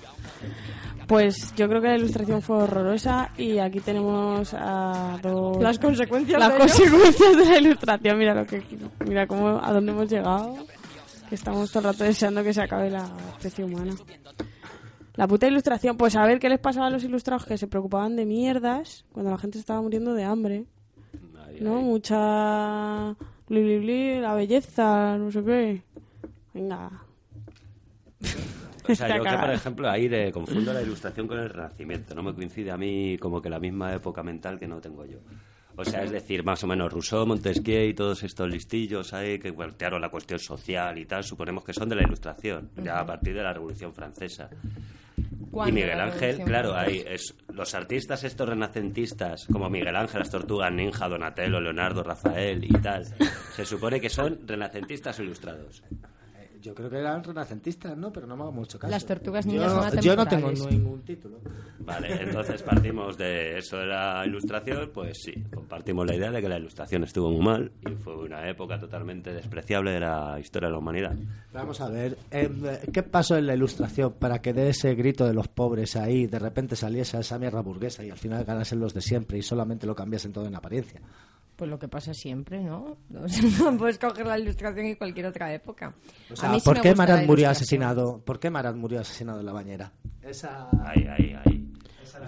[1.11, 5.61] Pues yo creo que la ilustración fue horrorosa y aquí tenemos a dos...
[5.61, 6.65] Las consecuencias las de ello.
[6.65, 8.17] consecuencias de la ilustración.
[8.17, 8.63] Mira lo que
[9.05, 10.55] mira cómo a dónde hemos llegado.
[11.29, 13.93] Que estamos todo el rato deseando que se acabe la especie humana.
[15.17, 18.15] La puta ilustración, pues a ver qué les pasaba a los ilustrados que se preocupaban
[18.15, 20.67] de mierdas cuando la gente estaba muriendo de hambre.
[21.61, 21.83] ¿No?
[21.83, 23.17] Mucha
[23.49, 25.83] bli, bli, bli, la belleza, no sé qué.
[26.55, 27.03] Venga.
[28.91, 32.15] O sea, yo que, por ejemplo, ahí le confundo la ilustración con el renacimiento.
[32.15, 35.19] No me coincide a mí como que la misma época mental que no tengo yo.
[35.77, 39.53] O sea, es decir, más o menos Rousseau, Montesquieu y todos estos listillos ahí que
[39.53, 43.35] plantearon la cuestión social y tal, suponemos que son de la ilustración, ya a partir
[43.35, 44.51] de la Revolución Francesa.
[45.17, 50.31] Y ¿Cuándo Miguel Ángel, claro, hay es, los artistas estos renacentistas, como Miguel Ángel, las
[50.31, 53.07] Tortugas Ninja, Donatello, Leonardo, Rafael y tal,
[53.55, 55.83] se supone que son renacentistas o ilustrados.
[56.61, 58.13] Yo creo que eran renacentistas, ¿no?
[58.13, 58.91] Pero no me hago mucho caso.
[58.91, 61.39] Las tortugas Yo ninjas no- son Yo no tengo ningún título.
[61.79, 66.49] Vale, entonces partimos de eso de la ilustración, pues sí, compartimos la idea de que
[66.49, 70.73] la ilustración estuvo muy mal y fue una época totalmente despreciable de la historia de
[70.73, 71.15] la humanidad.
[71.53, 75.33] Vamos a ver, em, ¿qué pasó en la ilustración para que de ese grito de
[75.35, 79.01] los pobres ahí de repente saliese esa mierda burguesa y al final ganasen los de
[79.01, 81.01] siempre y solamente lo cambiasen todo en apariencia?
[81.61, 82.97] Pues lo que pasa siempre, ¿no?
[83.23, 85.93] O sea, puedes coger la ilustración y cualquier otra época.
[86.31, 88.23] O A sea, sí ¿por qué Marat murió asesinado?
[88.25, 89.93] ¿Por qué Marat murió asesinado en la bañera?
[90.23, 90.71] Esa...
[90.83, 91.71] Ahí, ahí, ahí.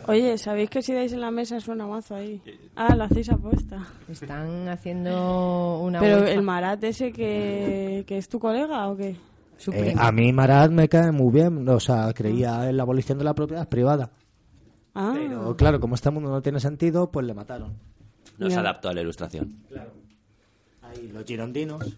[0.06, 2.42] Oye, ¿sabéis que si dais en la mesa suena mazo ahí?
[2.76, 3.78] Ah, lo hacéis apuesta.
[4.06, 6.32] Están haciendo una Pero ouija.
[6.32, 9.16] el Marat ese que, que es tu colega o qué?
[9.72, 13.24] Eh, a mí Marat me cae muy bien, o sea, creía en la abolición de
[13.24, 14.10] la propiedad privada.
[14.94, 17.78] Ah, Pero claro, como este mundo no tiene sentido, pues le mataron.
[18.38, 19.56] No se adaptó a la ilustración.
[20.82, 21.94] Ahí los girondinos.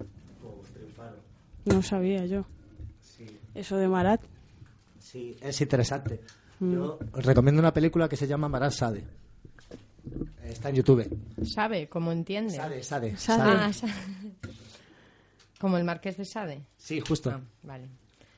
[1.65, 2.45] no sabía yo.
[3.55, 4.21] Eso de Marat.
[4.99, 6.21] Sí, es interesante.
[6.61, 9.05] Yo os recomiendo una película que se llama Marat Sade.
[10.45, 11.09] Está en YouTube.
[11.45, 12.55] Sabe, como entiende.
[12.55, 13.17] Sade, Sade.
[13.17, 13.43] Sade.
[13.43, 13.59] Sade.
[13.59, 13.87] Ah, Sa-
[15.61, 16.65] como el marqués de Sade.
[16.77, 17.31] Sí, justo.
[17.31, 17.85] Ah, vale.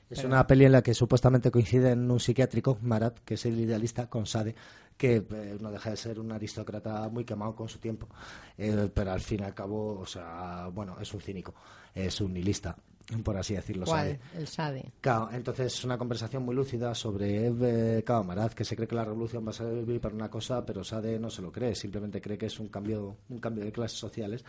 [0.09, 3.45] Es Pero- una peli en la que supuestamente coincide en un psiquiátrico, Marat, que es
[3.47, 4.55] el idealista, con Sade,
[4.97, 8.09] que eh, no deja de ser un aristócrata muy quemado con su tiempo.
[8.57, 11.55] Eh, pero al fin y al cabo, o sea, bueno, es un cínico,
[11.95, 12.77] es un nihilista,
[13.23, 13.85] por así decirlo.
[13.85, 14.19] ¿Cuál?
[14.19, 14.21] Sade.
[14.41, 14.93] El Sade.
[15.01, 19.05] Claro, entonces es una conversación muy lúcida sobre eh, claro, que se cree que la
[19.05, 22.39] revolución va a servir para una cosa, pero Sade no se lo cree, simplemente cree
[22.39, 24.45] que es un cambio, un cambio de clases sociales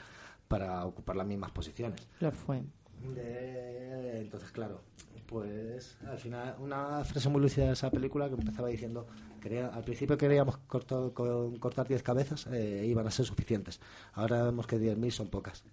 [0.48, 2.08] para ocupar las mismas posiciones.
[2.22, 2.64] Lo fue.
[3.14, 4.82] De- entonces, claro,
[5.28, 9.06] pues al final una frase muy lúcida de esa película que empezaba diciendo,
[9.42, 13.80] quería, al principio queríamos corto- con- cortar 10 cabezas, eh, iban a ser suficientes.
[14.14, 15.64] Ahora vemos que 10.000 son pocas.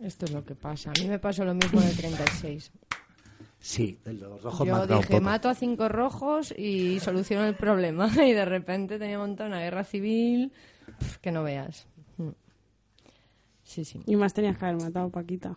[0.00, 0.90] Esto es lo que pasa.
[0.90, 2.70] A mí me pasó lo mismo en el 36.
[3.60, 5.20] Sí, de los rojos Yo un dije, poco.
[5.20, 8.08] mato a cinco rojos y soluciono el problema.
[8.24, 10.52] Y de repente tenía montado una guerra civil
[11.20, 11.86] que no veas.
[12.18, 12.28] Mm.
[13.64, 14.00] Sí, sí.
[14.06, 15.56] Y más tenías que haber matado, Paquita.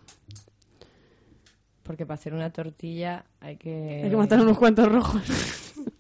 [1.84, 4.02] Porque para hacer una tortilla hay que...
[4.04, 5.22] Hay que matar unos cuantos rojos.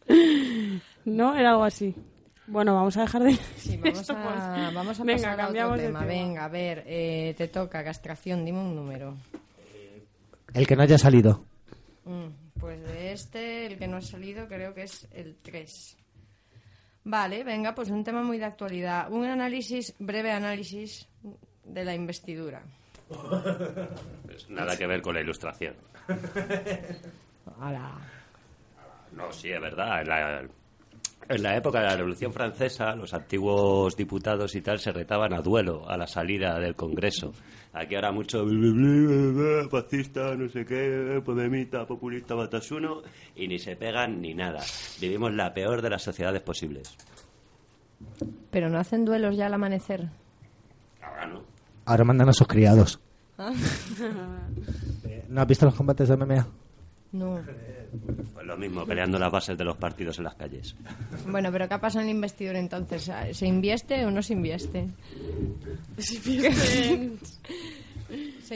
[1.06, 1.36] ¿No?
[1.36, 1.96] Era algo así.
[2.48, 3.34] Bueno, vamos a dejar de...
[3.58, 6.00] Sí, vamos esto, a, vamos a Venga, pasar a otro cambiamos de tema.
[6.00, 6.12] tema.
[6.12, 9.16] Venga, a ver, eh, te toca castración, dime un número.
[10.54, 11.46] El que no haya salido.
[12.06, 15.98] Mm, pues de este, el que no ha salido, creo que es el 3.
[17.06, 19.12] Vale, venga, pues un tema muy de actualidad.
[19.12, 21.08] Un análisis, breve análisis
[21.64, 22.64] de la investidura.
[24.26, 25.76] Pues nada que ver con la ilustración.
[27.60, 27.92] Ala.
[29.14, 30.02] No, sí, es verdad.
[30.02, 30.42] En la,
[31.30, 35.42] en la época de la Revolución Francesa, los antiguos diputados y tal se retaban a
[35.42, 37.34] duelo a la salida del Congreso.
[37.74, 38.46] Aquí ahora mucho
[39.70, 43.02] fascista, no sé qué, podemita, populista, batasuno,
[43.36, 44.60] y ni se pegan ni nada.
[45.00, 46.98] Vivimos la peor de las sociedades posibles.
[48.50, 50.10] Pero no hacen duelos ya al amanecer.
[51.02, 51.51] Ahora no.
[51.86, 53.00] Ahora mandan a sus criados.
[53.38, 53.54] Ah.
[55.30, 56.48] ¿No has visto los combates de MMA?
[57.14, 57.40] No.
[58.34, 60.76] Pues lo mismo, peleando las bases de los partidos en las calles.
[61.28, 63.12] Bueno, pero ¿qué pasa en la investidura entonces?
[63.32, 64.88] ¿Se invieste o no se invieste?
[65.98, 67.18] ¿Se inviste?
[68.44, 68.56] Se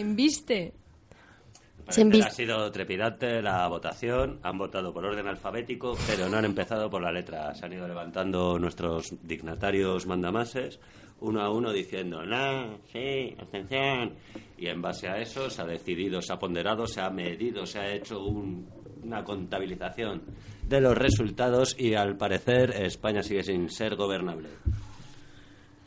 [1.85, 6.89] Parecer ha sido trepidante la votación, han votado por orden alfabético, pero no han empezado
[6.89, 7.53] por la letra.
[7.53, 10.79] Se han ido levantando nuestros dignatarios mandamases,
[11.21, 14.15] uno a uno diciendo, no, sí, abstención.
[14.57, 17.79] Y en base a eso se ha decidido, se ha ponderado, se ha medido, se
[17.79, 18.67] ha hecho un-
[19.03, 20.23] una contabilización
[20.67, 24.49] de los resultados y al parecer España sigue sin ser gobernable.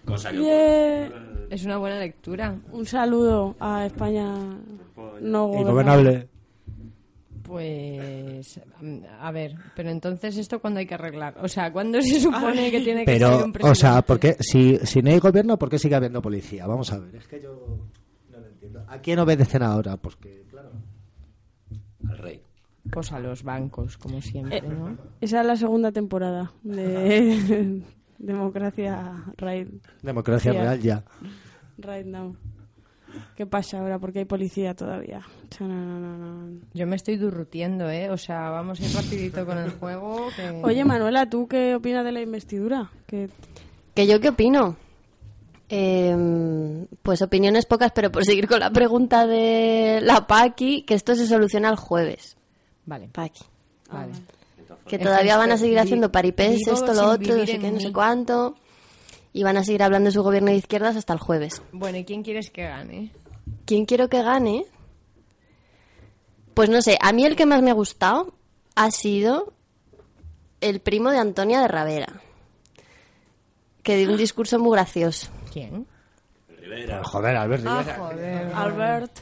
[0.08, 1.12] Cosa que Yeah.
[1.50, 2.58] Es una buena lectura.
[2.72, 4.34] Un saludo a España
[5.20, 6.28] no Ingobernable.
[7.42, 11.34] Pues, mm, a ver, pero entonces esto cuándo hay que arreglar?
[11.40, 13.70] O sea, ¿cuándo se supone que tiene que salir Pero, un presidente?
[13.70, 16.66] o sea, porque si, si no hay gobierno, ¿por qué sigue habiendo policía?
[16.66, 17.78] Vamos a ver, es que yo
[18.30, 18.84] no lo entiendo.
[18.86, 19.96] ¿A quién obedecen ahora?
[19.96, 20.72] Porque, claro.
[22.08, 22.42] al rey.
[22.90, 24.98] Pues a los bancos, como siempre, ¿no?
[25.20, 27.82] Esa es la segunda temporada de
[28.18, 29.68] Democracia Right,
[30.02, 30.62] Democracia Yeah.
[30.62, 31.04] real ya.
[31.78, 32.34] right Now.
[33.36, 33.98] ¿Qué pasa ahora?
[33.98, 35.22] Porque hay policía todavía.
[35.60, 36.16] No, no, no,
[36.46, 36.60] no.
[36.74, 38.10] Yo me estoy durrutiendo, ¿eh?
[38.10, 40.26] O sea, vamos a ir rapidito con el juego.
[40.36, 42.90] que- Oye, Manuela, ¿tú qué opinas de la investidura?
[43.06, 43.30] Que
[43.94, 44.76] ¿Que yo qué opino?
[45.70, 51.14] Eh, pues opiniones pocas, pero por seguir con la pregunta de la Paqui, que esto
[51.14, 52.36] se soluciona el jueves.
[52.86, 53.44] Vale, Paqui.
[53.90, 54.12] vale.
[54.86, 57.92] Que todavía van a seguir haciendo paripés, esto, lo otro, no sé qué, no sé
[57.92, 58.54] cuánto.
[59.32, 61.62] Y van a seguir hablando de su gobierno de izquierdas hasta el jueves.
[61.72, 63.12] Bueno, ¿y quién quieres que gane?
[63.66, 64.64] ¿Quién quiero que gane?
[66.54, 68.34] Pues no sé, a mí el que más me ha gustado
[68.74, 69.52] ha sido
[70.60, 72.20] el primo de Antonia de Ravera.
[73.82, 75.28] Que dio un discurso muy gracioso.
[75.52, 75.86] ¿Quién?
[76.60, 77.02] Rivera.
[77.04, 77.98] Joder, Albert Ah, Rivera.
[77.98, 78.52] joder.
[78.54, 79.18] Albert,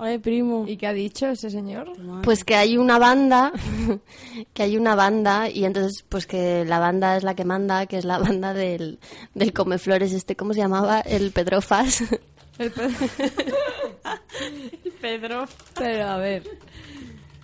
[0.00, 0.64] oye, primo.
[0.66, 1.92] ¿Y qué ha dicho ese señor?
[2.22, 3.52] Pues que hay una banda,
[4.54, 7.98] que hay una banda y entonces pues que la banda es la que manda, que
[7.98, 8.98] es la banda del,
[9.34, 11.00] del Comeflores este, ¿cómo se llamaba?
[11.00, 12.02] El Pedrofas.
[12.58, 12.88] El pe-
[15.00, 15.46] Pedro.
[15.74, 16.42] Pero a ver.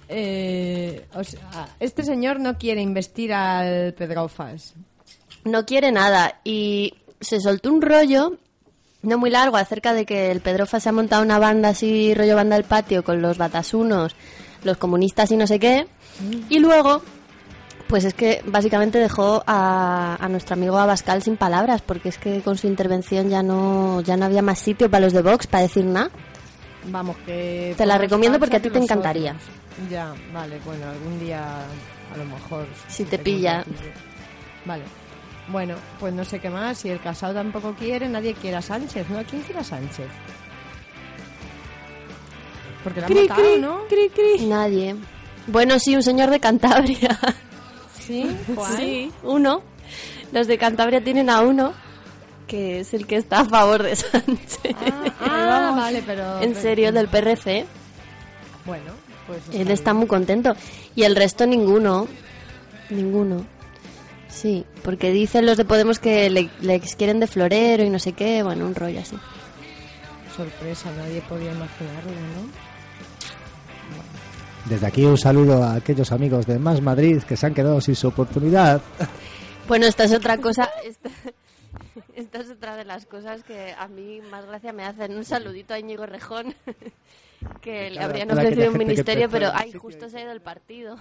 [0.09, 4.75] eh, o sea, este señor no quiere investir al Pedrofas.
[5.45, 8.37] no quiere nada y se soltó un rollo
[9.03, 12.37] no muy largo acerca de que el Pedrofa se ha montado una banda así rollo
[12.37, 14.17] banda del patio con los batasunos,
[14.65, 15.87] los comunistas y no sé qué
[16.49, 17.03] y luego
[17.89, 22.41] pues es que básicamente dejó a, a nuestro amigo Abascal sin palabras porque es que
[22.41, 25.63] con su intervención ya no ya no había más sitio para los de Vox para
[25.63, 26.11] decir nada
[26.89, 27.75] Vamos, que...
[27.77, 29.35] Te la recomiendo porque a ti te encantaría.
[29.91, 31.59] Ya, vale, bueno, algún día
[32.13, 32.67] a lo mejor...
[32.89, 33.65] Si te pilla.
[34.65, 34.85] Vale.
[35.49, 36.79] Bueno, pues no sé qué más.
[36.79, 39.23] Si el casado tampoco quiere, nadie quiere a Sánchez, ¿no?
[39.25, 40.09] ¿Quién quiere a Sánchez?
[42.83, 43.81] Porque la han Cri, cri, ¿no?
[43.89, 44.47] cri, cri.
[44.47, 44.95] nadie
[45.49, 47.19] bueno sí un señor de Cantabria
[48.07, 48.77] Sí, ¿cuál?
[48.77, 49.63] Sí, uno.
[50.33, 51.73] Los de Cantabria tienen a uno,
[52.47, 54.77] que es el que está a favor de Sánchez.
[55.21, 56.41] Ah, vale, pero...
[56.41, 57.67] en serio, el del PRC.
[58.65, 58.93] Bueno,
[59.27, 59.43] pues...
[59.53, 60.55] Él está muy contento.
[60.95, 62.07] Y el resto ninguno.
[62.91, 63.45] Ninguno.
[64.37, 68.13] Sí, porque dicen los de Podemos que le, le quieren de florero y no sé
[68.13, 68.43] qué.
[68.43, 69.17] Bueno, un rollo así.
[70.37, 72.67] Sorpresa, nadie podía imaginarlo, ¿no?
[74.67, 77.97] Desde aquí un saludo a aquellos amigos de Más Madrid que se han quedado sin
[77.97, 78.83] su oportunidad.
[79.69, 80.71] Bueno, esta es otra cosa.
[80.85, 81.11] Esta,
[82.15, 85.17] esta es otra de las cosas que a mí más gracia me hacen.
[85.17, 86.55] Un saludito a Íñigo Rejón,
[87.63, 90.99] que le habrían ofrecido un ministerio, pero ay, justo se ha ido el partido.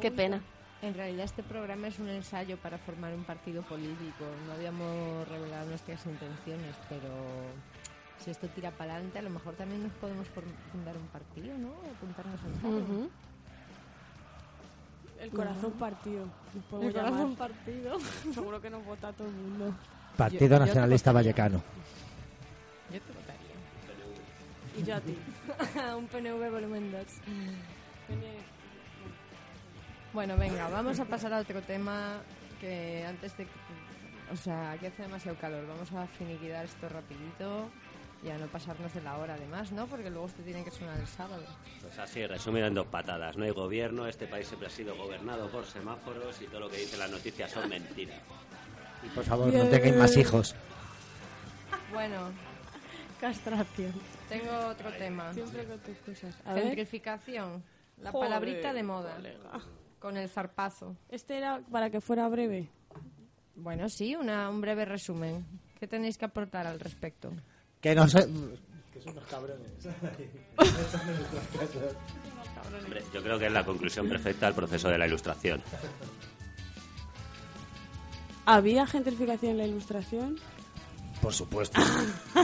[0.00, 0.40] Qué pena.
[0.82, 4.24] En realidad este programa es un ensayo para formar un partido político.
[4.46, 7.08] No habíamos revelado nuestras intenciones, pero
[8.18, 10.26] si esto tira para adelante, a lo mejor también nos podemos
[10.72, 11.68] fundar un partido, ¿no?
[11.96, 12.74] Apuntarnos al.
[12.74, 13.10] Ujú.
[15.20, 16.24] El corazón partido.
[16.80, 17.98] El corazón partido.
[18.34, 19.74] Seguro que nos vota todo el mundo.
[20.16, 21.12] Partido yo Nacionalista.
[21.12, 21.62] Vallecano.
[22.90, 24.78] Yo te votaría.
[24.78, 25.18] Y yo a ti.
[25.98, 27.02] un PNV volumen 2.
[30.12, 32.18] Bueno, venga, vamos a pasar a otro tema
[32.60, 33.46] que antes de...
[34.32, 35.66] O sea, aquí hace demasiado calor.
[35.66, 37.68] Vamos a finiquitar esto rapidito
[38.22, 39.86] y a no pasarnos de la hora además, ¿no?
[39.86, 41.42] Porque luego esto tiene que sonar el sábado.
[41.80, 43.36] Pues así, resumido en dos patadas.
[43.36, 46.76] No hay gobierno, este país siempre ha sido gobernado por semáforos y todo lo que
[46.78, 48.20] dicen las noticias son mentiras.
[49.04, 50.54] Y por favor, no tengáis más hijos.
[51.92, 52.30] Bueno,
[53.20, 53.92] Castración.
[54.28, 55.32] tengo otro tema.
[55.32, 56.36] Siempre con tus cosas.
[56.44, 56.86] A ver.
[57.98, 59.16] La Joder, palabrita de moda.
[59.16, 59.60] colega.
[60.00, 60.96] Con el zarpazo.
[61.08, 62.68] Este era para que fuera breve.
[63.54, 65.46] Bueno, sí, una, un breve resumen.
[65.78, 67.30] ¿Qué tenéis que aportar al respecto?
[67.80, 68.24] Que no sé.
[72.84, 75.62] Hombre, yo creo que es la conclusión perfecta al proceso de la ilustración.
[78.46, 80.38] ¿Había gentrificación en la ilustración?
[81.20, 81.80] Por supuesto.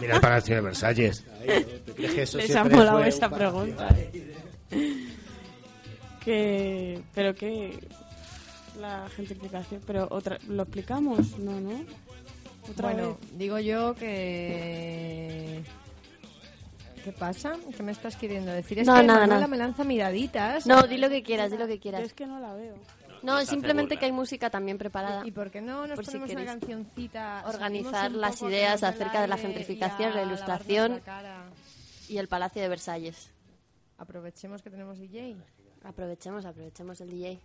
[0.00, 1.24] Mira el Palacio de Versalles.
[1.28, 1.34] ¿no?
[1.46, 3.88] ¿Te crees que eso Les ha molado un pregunta.
[6.26, 7.78] Que, pero que
[8.80, 11.84] la gentrificación, pero otra, lo explicamos, no, no.
[12.68, 13.38] Otra Bueno, vez.
[13.38, 15.62] digo yo que...
[17.04, 17.52] ¿Qué pasa?
[17.76, 18.80] ¿Qué me estás queriendo decir?
[18.80, 19.46] Es No, que nada, Manuela nada.
[19.46, 20.66] me lanza miraditas.
[20.66, 22.02] No, di lo que quieras, di lo que quieras.
[22.02, 22.74] Es que no la veo.
[23.22, 25.24] No, se simplemente que hay música también preparada.
[25.24, 27.44] ¿Y por qué no nos Por si ponemos una queréis cancioncita?
[27.46, 31.00] organizar las ideas acerca de la gentrificación, la ilustración.
[31.06, 31.44] la?
[32.08, 33.30] Y el Palacio de Versalles.
[33.98, 35.36] Aprovechemos que tenemos DJ.
[35.86, 37.40] Aprovechemos, aprovechemos el DJ.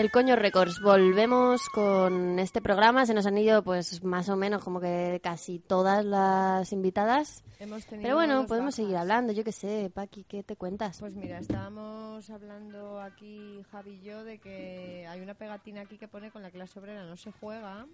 [0.00, 0.80] El Coño Records.
[0.80, 3.04] Volvemos con este programa.
[3.04, 7.44] Se nos han ido, pues, más o menos, como que casi todas las invitadas.
[7.58, 8.74] Hemos tenido Pero bueno, podemos bajas.
[8.76, 9.34] seguir hablando.
[9.34, 11.00] Yo qué sé, Paqui, ¿qué te cuentas?
[11.00, 16.08] Pues mira, estábamos hablando aquí, Javi y yo, de que hay una pegatina aquí que
[16.08, 17.86] pone con la clase obrera no se juega.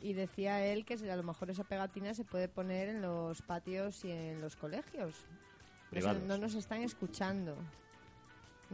[0.00, 3.40] Y decía él que si a lo mejor esa pegatina se puede poner en los
[3.40, 5.14] patios y en los colegios.
[5.90, 6.24] Privados.
[6.24, 7.56] no nos están escuchando.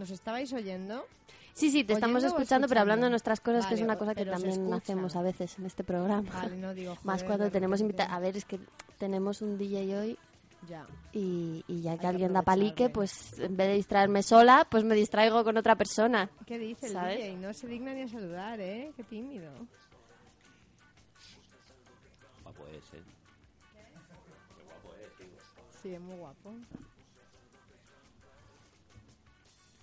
[0.00, 1.04] ¿Nos estabais oyendo?
[1.52, 3.98] Sí, sí, te estamos ¿Oyendo o escuchando, pero hablando de nuestras cosas, que es una
[3.98, 6.30] cosa que también hacemos a veces en este programa.
[6.32, 8.10] Vale, no digo, Más cuando tenemos invitados.
[8.14, 8.58] A ver, es que
[8.96, 10.18] tenemos un DJ hoy
[10.66, 10.86] Ya.
[11.12, 14.84] y, y ya que que alguien da palique, pues en vez de distraerme sola, pues
[14.84, 16.30] me distraigo con otra persona.
[16.46, 17.18] ¿Qué dice el ¿Sabes?
[17.18, 17.36] DJ?
[17.36, 18.92] No se digna ni a saludar, ¿eh?
[18.96, 19.50] Qué tímido.
[22.42, 23.02] Guapo es, ¿eh?
[25.82, 26.54] Sí, es muy guapo.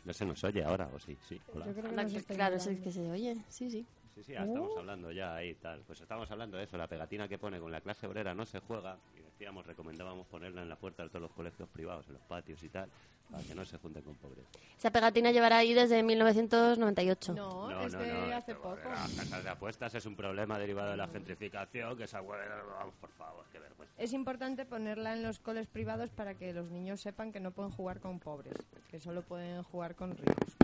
[0.08, 1.18] No se nos oye ahora, ¿o sí?
[1.28, 1.66] Sí, hola.
[1.66, 2.84] Yo creo que Anda, nos claro, es ignorando.
[2.86, 3.86] que se oye, sí, sí.
[4.18, 5.84] Sí, sí, ya estamos hablando ya ahí tal.
[5.86, 8.60] Pues estamos hablando de eso, la pegatina que pone con la clase obrera no se
[8.62, 8.98] juega.
[9.16, 12.64] Y decíamos, recomendábamos ponerla en la puerta de todos los colegios privados, en los patios
[12.64, 12.90] y tal,
[13.30, 14.44] para que no se junten con pobres.
[14.76, 17.34] Esa pegatina llevará ahí desde 1998.
[17.36, 18.90] No, No, es no, de no, hace esto, poco.
[18.90, 23.12] Las casas de apuestas es un problema derivado de la gentrificación, que esa vamos, por
[23.12, 23.94] favor, qué vergüenza.
[24.00, 27.72] Es importante ponerla en los coles privados para que los niños sepan que no pueden
[27.72, 28.56] jugar con pobres,
[28.90, 30.58] que solo pueden jugar con ricos.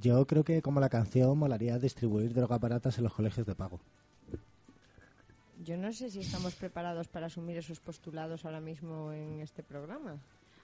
[0.00, 3.80] Yo creo que como la canción molaría distribuir drogas baratas en los colegios de pago.
[5.64, 10.16] Yo no sé si estamos preparados para asumir esos postulados ahora mismo en este programa.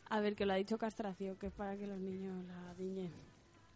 [0.09, 3.12] A ver, que lo ha dicho castración, que es para que los niños la diñen.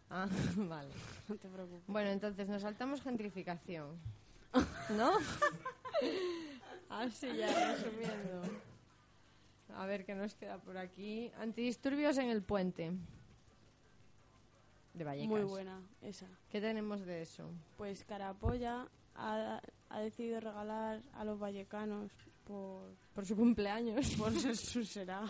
[0.09, 0.89] Ah, vale.
[1.27, 1.83] No te preocupes.
[1.87, 3.97] Bueno, entonces nos saltamos gentrificación.
[4.95, 5.11] ¿No?
[6.89, 8.41] Así ya, resumiendo.
[9.75, 11.31] A ver qué nos queda por aquí.
[11.39, 12.93] Antidisturbios en el puente.
[14.93, 15.29] De Vallecas.
[15.29, 16.27] Muy buena, esa.
[16.49, 17.49] ¿Qué tenemos de eso?
[17.77, 22.11] Pues Carapolla ha, ha decidido regalar a los vallecanos
[22.43, 24.09] por, Por su cumpleaños.
[24.17, 25.23] por su será.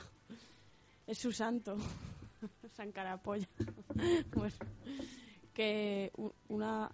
[1.05, 1.78] Es su santo.
[2.72, 3.47] San Carapolla.
[4.36, 4.55] Bueno,
[5.53, 6.89] que u- una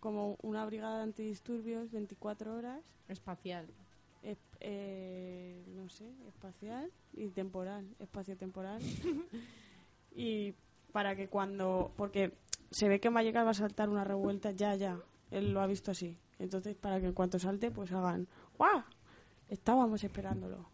[0.00, 3.66] como una brigada de antidisturbios 24 horas Espacial.
[4.22, 8.82] es- eh, no sé, espacial y temporal, espacio-temporal.
[10.14, 10.54] y
[10.94, 12.34] para que cuando, porque
[12.70, 14.96] se ve que Vallecas va a saltar una revuelta, ya, ya,
[15.32, 16.16] él lo ha visto así.
[16.38, 18.84] Entonces, para que en cuanto salte, pues hagan, ¡guau!
[19.48, 20.64] Estábamos esperándolo.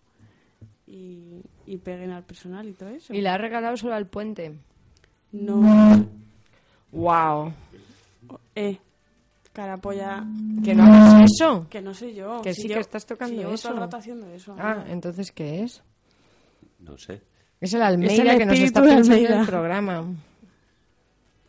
[0.86, 3.14] Y, y peguen al personal y todo eso.
[3.14, 4.58] Y la ha regalado solo al puente.
[5.32, 6.04] No,
[6.92, 7.54] ¡Wow!
[8.56, 8.78] eh,
[9.54, 10.22] carapolla,
[10.62, 11.66] Que no hagas eso.
[11.70, 12.42] que no soy yo.
[12.42, 13.68] Que sí que estás tocando si eso.
[13.68, 14.54] todo el rato haciendo eso.
[14.58, 15.82] Ah, entonces, ¿qué es?
[16.78, 17.22] No sé.
[17.61, 20.04] Es el Almeida Es el que nos está en el programa.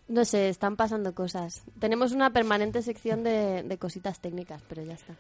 [0.08, 1.64] No sé, están pasando cosas.
[1.80, 5.16] Tenemos una permanente sección de, de cositas técnicas, pero ya está.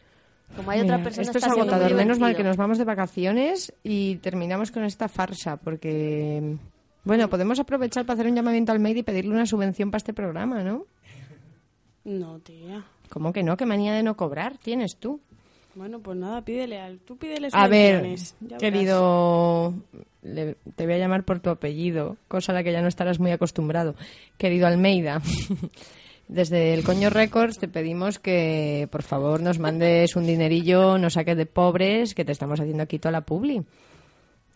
[0.55, 1.93] Como hay otra persona esto es está muy agotador.
[1.93, 6.57] Menos mal que nos vamos de vacaciones y terminamos con esta farsa, porque...
[7.03, 10.13] Bueno, podemos aprovechar para hacer un llamamiento al Almeida y pedirle una subvención para este
[10.13, 10.85] programa, ¿no?
[12.03, 12.83] No, tía.
[13.09, 13.57] ¿Cómo que no?
[13.57, 15.19] ¿Qué manía de no cobrar tienes tú?
[15.75, 16.99] Bueno, pues nada, pídele al.
[16.99, 18.15] Tú pídele A ver,
[18.59, 19.73] querido...
[20.21, 23.19] le- te voy a llamar por tu apellido, cosa a la que ya no estarás
[23.19, 23.95] muy acostumbrado.
[24.37, 25.21] Querido Almeida,
[26.27, 31.37] desde el Coño Records te pedimos que, por favor, nos mandes un dinerillo, nos saques
[31.37, 33.61] de pobres, que te estamos haciendo aquí toda la publi.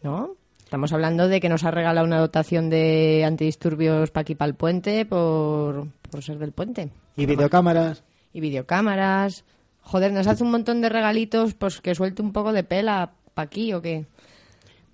[0.04, 0.32] ¿No?
[0.64, 4.56] Estamos hablando de que nos ha regalado una dotación de antidisturbios para aquí, para el
[4.56, 6.90] puente, por, por ser del puente.
[7.16, 8.04] Y videocámaras.
[8.34, 9.46] Y videocámaras.
[9.86, 13.46] Joder, nos hace un montón de regalitos, pues que suelte un poco de pela para
[13.46, 14.06] aquí o qué.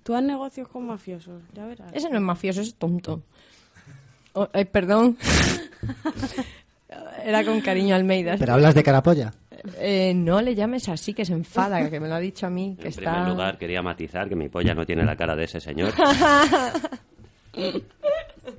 [0.02, 1.90] Tú haz negocios con mafiosos, ya verás.
[1.94, 3.22] Ese no es mafioso, ese es tonto.
[4.34, 5.16] Oh, ay, perdón.
[7.24, 8.36] Era con cariño Almeida.
[8.38, 9.32] Pero hablas de carapolla.
[9.78, 12.74] Eh, no le llames así, que se enfada, que me lo ha dicho a mí,
[12.76, 13.12] que En está...
[13.12, 15.92] primer lugar, quería matizar que mi polla no tiene la cara de ese señor.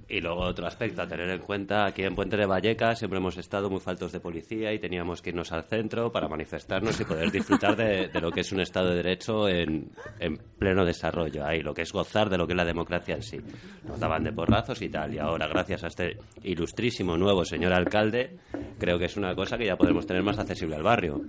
[0.08, 3.38] Y luego otro aspecto a tener en cuenta, aquí en Puente de Vallecas siempre hemos
[3.38, 7.32] estado muy faltos de policía y teníamos que irnos al centro para manifestarnos y poder
[7.32, 11.74] disfrutar de, lo que es un Estado de Derecho en, en pleno desarrollo, ahí lo
[11.74, 13.40] que es gozar de lo que es la democracia en sí.
[13.88, 18.38] Nos daban de porrazos y tal, y ahora gracias a este ilustrísimo nuevo señor alcalde,
[18.80, 21.22] creo que es una cosa que ya podremos tener más accesible al barrio,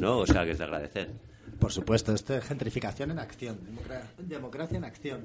[0.00, 0.18] ¿no?
[0.18, 1.10] O sea, que es de agradecer.
[1.58, 3.58] Por supuesto, esto es gentrificación en acción.
[3.64, 5.24] democra- democracia en acción.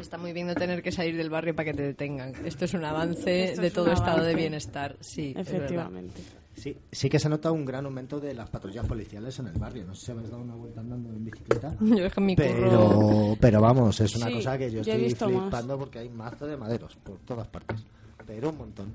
[0.00, 2.32] Está muy bien no tener que salir del barrio para que te detengan.
[2.44, 4.96] Esto es un avance Esto de es todo estado de bienestar.
[5.00, 5.54] Sí, es verdad.
[5.56, 6.20] Efectivamente.
[6.56, 9.84] Sí, sí que se nota un gran aumento de las patrullas policiales en el barrio.
[9.84, 11.74] No sé si habéis dado una vuelta andando en bicicleta.
[11.80, 12.46] Yo es que mi curro...
[12.48, 15.42] Pero, pero vamos, es una Sí, cosa que yo estoy más.
[15.42, 17.84] flipando porque hay mazo de maderos por todas partes.
[18.26, 18.50] Pero.
[18.50, 18.92] Un montón.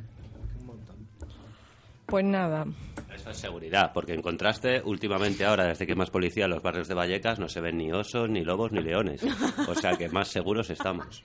[2.09, 2.65] Pues nada,
[3.13, 6.63] Eso es seguridad, porque en contraste, últimamente ahora, desde que hay más policía en los
[6.63, 9.21] barrios de Vallecas, no se ven ni osos, ni lobos, ni leones.
[9.67, 11.23] O sea que más seguros estamos.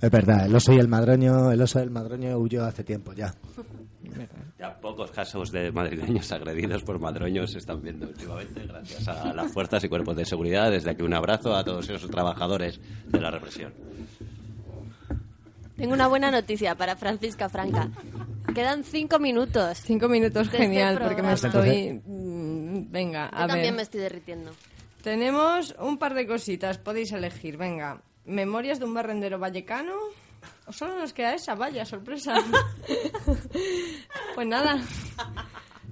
[0.00, 3.34] Es verdad, el oso y el madroño, el oso del madroño huyó hace tiempo ya.
[4.58, 9.52] Ya pocos casos de madrileños agredidos por madroños se están viendo últimamente, gracias a las
[9.52, 10.70] fuerzas y cuerpos de seguridad.
[10.70, 13.72] Desde aquí un abrazo a todos esos trabajadores de la represión.
[15.76, 17.88] Tengo una buena noticia para Francisca Franca.
[18.54, 19.78] Quedan cinco minutos.
[19.80, 22.00] cinco minutos De este genial, porque me estoy...
[22.04, 23.74] Mm, Venga, Yo a también ver.
[23.74, 24.52] me estoy derritiendo.
[25.02, 27.56] Tenemos un par de cositas, podéis elegir.
[27.56, 29.94] Venga, memorias de un barrendero vallecano.
[30.66, 31.54] ¿O solo nos queda esa?
[31.54, 32.36] Vaya, sorpresa.
[34.34, 34.80] pues nada.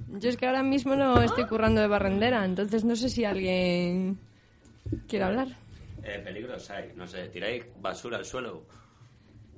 [0.08, 4.18] Yo es que ahora mismo no estoy currando de barrendera, entonces no sé si alguien
[5.08, 5.48] quiere hablar.
[6.04, 8.66] Eh, peligros hay, no sé, tiráis basura al suelo.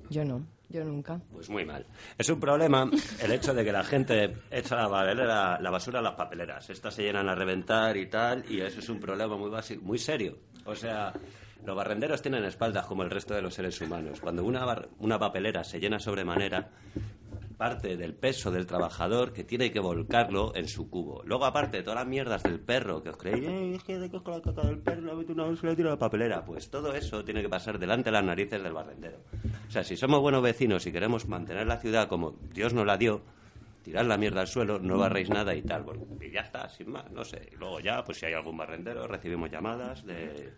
[0.09, 1.19] Yo no, yo nunca.
[1.31, 1.85] Pues muy mal.
[2.17, 2.89] Es un problema
[3.21, 6.69] el hecho de que la gente echa la, basura a las papeleras.
[6.69, 9.97] Estas se llenan a reventar y tal, y eso es un problema muy básico, muy
[9.97, 10.37] serio.
[10.65, 11.13] O sea,
[11.65, 14.19] los barrenderos tienen espaldas como el resto de los seres humanos.
[14.19, 16.69] Cuando una, una papelera se llena sobremanera,
[17.55, 21.21] parte del peso del trabajador que tiene que volcarlo en su cubo.
[21.25, 24.31] Luego, aparte, todas las mierdas del perro que os creéis, "Eh, es que de cojo
[24.31, 26.43] la caca del perro, la meto una bolsa y tiro la papelera.
[26.45, 29.17] Pues todo eso tiene que pasar delante de las narices del barrendero.
[29.67, 32.97] O sea, si somos buenos vecinos y queremos mantener la ciudad como Dios nos la
[32.97, 33.21] dio,
[33.83, 35.83] tirad la mierda al suelo, no barréis nada y tal.
[35.83, 37.49] Bueno, y ya está, sin más, no sé.
[37.57, 40.53] Luego ya, pues si hay algún barrendero, recibimos llamadas de...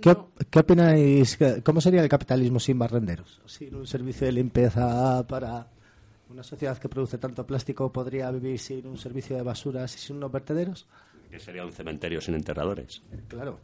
[0.00, 1.36] ¿Qué, op- qué opináis?
[1.36, 3.40] que- ¿Cómo sería el capitalismo sin barrenderos?
[3.46, 5.66] Sin un servicio de limpieza para
[6.30, 10.16] una sociedad que produce tanto plástico, ¿podría vivir sin un servicio de basuras y sin
[10.16, 10.86] unos vertederos?
[11.30, 13.02] que sería un cementerio sin enterradores.
[13.26, 13.58] Claro.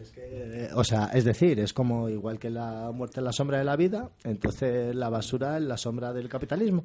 [0.00, 0.20] Es que,
[0.66, 3.64] eh, o sea, es decir, es como igual que la muerte en la sombra de
[3.64, 6.84] la vida, entonces la basura en la sombra del capitalismo.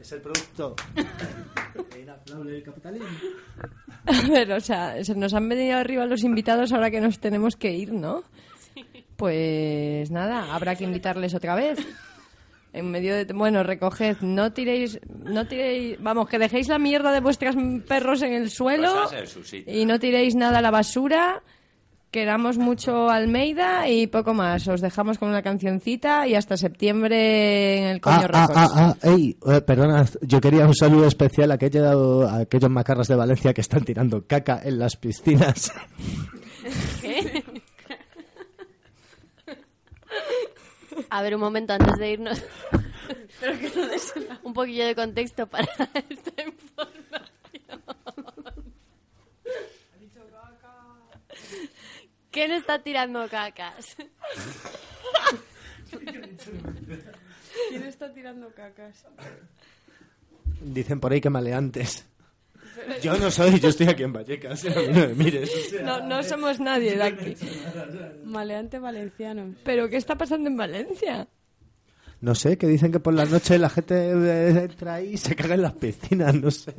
[0.00, 0.74] Es el producto
[2.02, 3.08] inafable del capitalismo.
[4.06, 7.56] A ver, o sea, se nos han venido arriba los invitados ahora que nos tenemos
[7.56, 8.22] que ir, ¿no?
[9.16, 11.78] Pues nada, habrá que invitarles otra vez.
[12.72, 13.32] En medio de...
[13.32, 14.98] Bueno, recoged, no tiréis...
[15.08, 16.02] No tiréis...
[16.02, 17.54] Vamos, que dejéis la mierda de vuestros
[17.86, 19.72] perros en el suelo sitio.
[19.72, 21.42] y no tiréis nada a la basura.
[22.12, 24.68] Queramos mucho Almeida y poco más.
[24.68, 28.96] Os dejamos con una cancioncita y hasta septiembre en el Coño Ah, ah, ah, ah,
[29.08, 33.54] ey, eh, perdona, yo quería un saludo especial a, aquello- a aquellos macarras de Valencia
[33.54, 35.72] que están tirando caca en las piscinas.
[41.10, 42.42] A ver, un momento antes de irnos.
[44.42, 45.64] un poquillo de contexto para
[46.10, 47.31] esta información.
[52.32, 53.96] ¿Quién está tirando cacas?
[57.68, 59.06] ¿Quién está tirando cacas?
[60.60, 62.06] Dicen por ahí que maleantes.
[63.02, 65.50] Yo no soy, yo estoy aquí en Vallecas, a mí no me mires.
[65.84, 67.36] No, no somos nadie de aquí.
[68.24, 69.54] Maleante valenciano.
[69.62, 71.28] ¿Pero qué está pasando en Valencia?
[72.20, 75.36] No sé, que dicen que por la noche la gente eh, entra ahí y se
[75.36, 76.74] caga en las piscinas, no sé.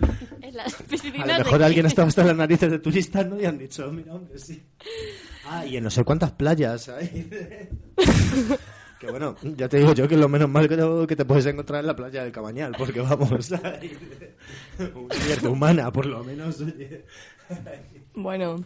[0.42, 1.62] En las A lo de mejor aquí.
[1.64, 3.40] alguien estaba hasta las narices de turistas, ¿no?
[3.40, 4.62] Y han dicho, mira, hombre, sí.
[5.46, 7.30] Ah, y en no sé cuántas playas hay.
[9.00, 10.76] que bueno, ya te digo yo que lo menos mal que,
[11.08, 13.96] que te puedes encontrar en la playa del Cabañal, porque vamos, hay
[14.78, 17.04] una mierda humana, por lo menos, oye.
[18.14, 18.64] Bueno,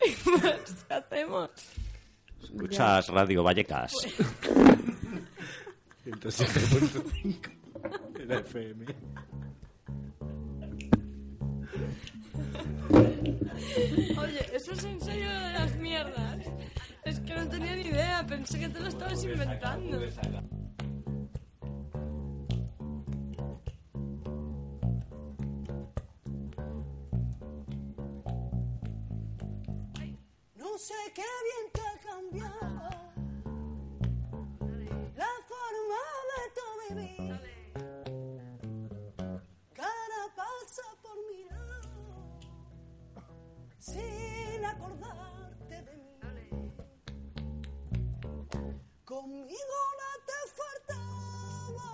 [0.00, 1.50] ¿qué hacemos?
[2.54, 3.92] Escuchas Radio Vallecas.
[6.04, 8.84] 107.5 de la FM.
[14.18, 16.38] Oye, ¿eso es en serio lo de las mierdas?
[17.04, 19.98] Es que no tenía ni idea, pensé que te lo estabas inventando.
[30.82, 32.90] Sé qué bien te ha cambiado
[35.14, 37.40] la forma de tu vivir.
[39.72, 42.02] Cara pasa por mi lado
[43.78, 45.94] sin acordarte de
[46.34, 46.50] mí.
[49.04, 51.90] Conmigo no te faltaba,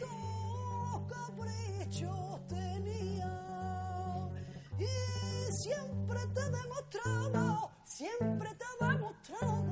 [0.00, 3.32] tus caprichos tenía
[4.78, 9.64] y siempre te he demostrado, siempre te he demostrado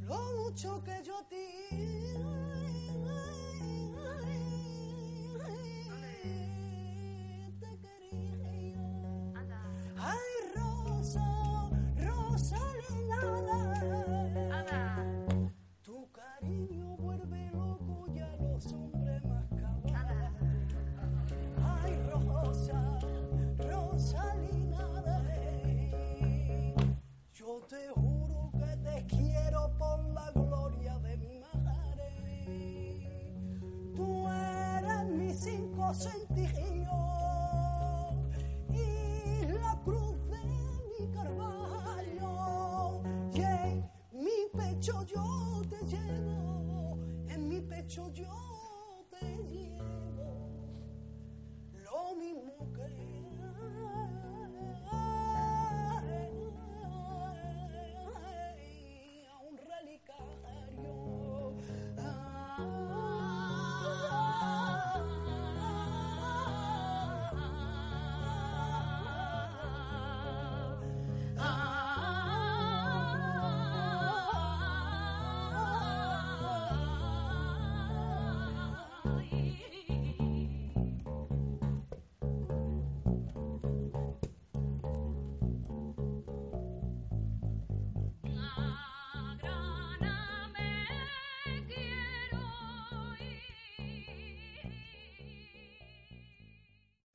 [0.00, 1.46] lo mucho que yo a ti.
[7.60, 8.80] Te quería.
[9.98, 13.69] Ay, Rosa, Rosalinada, tu
[47.98, 48.59] en mi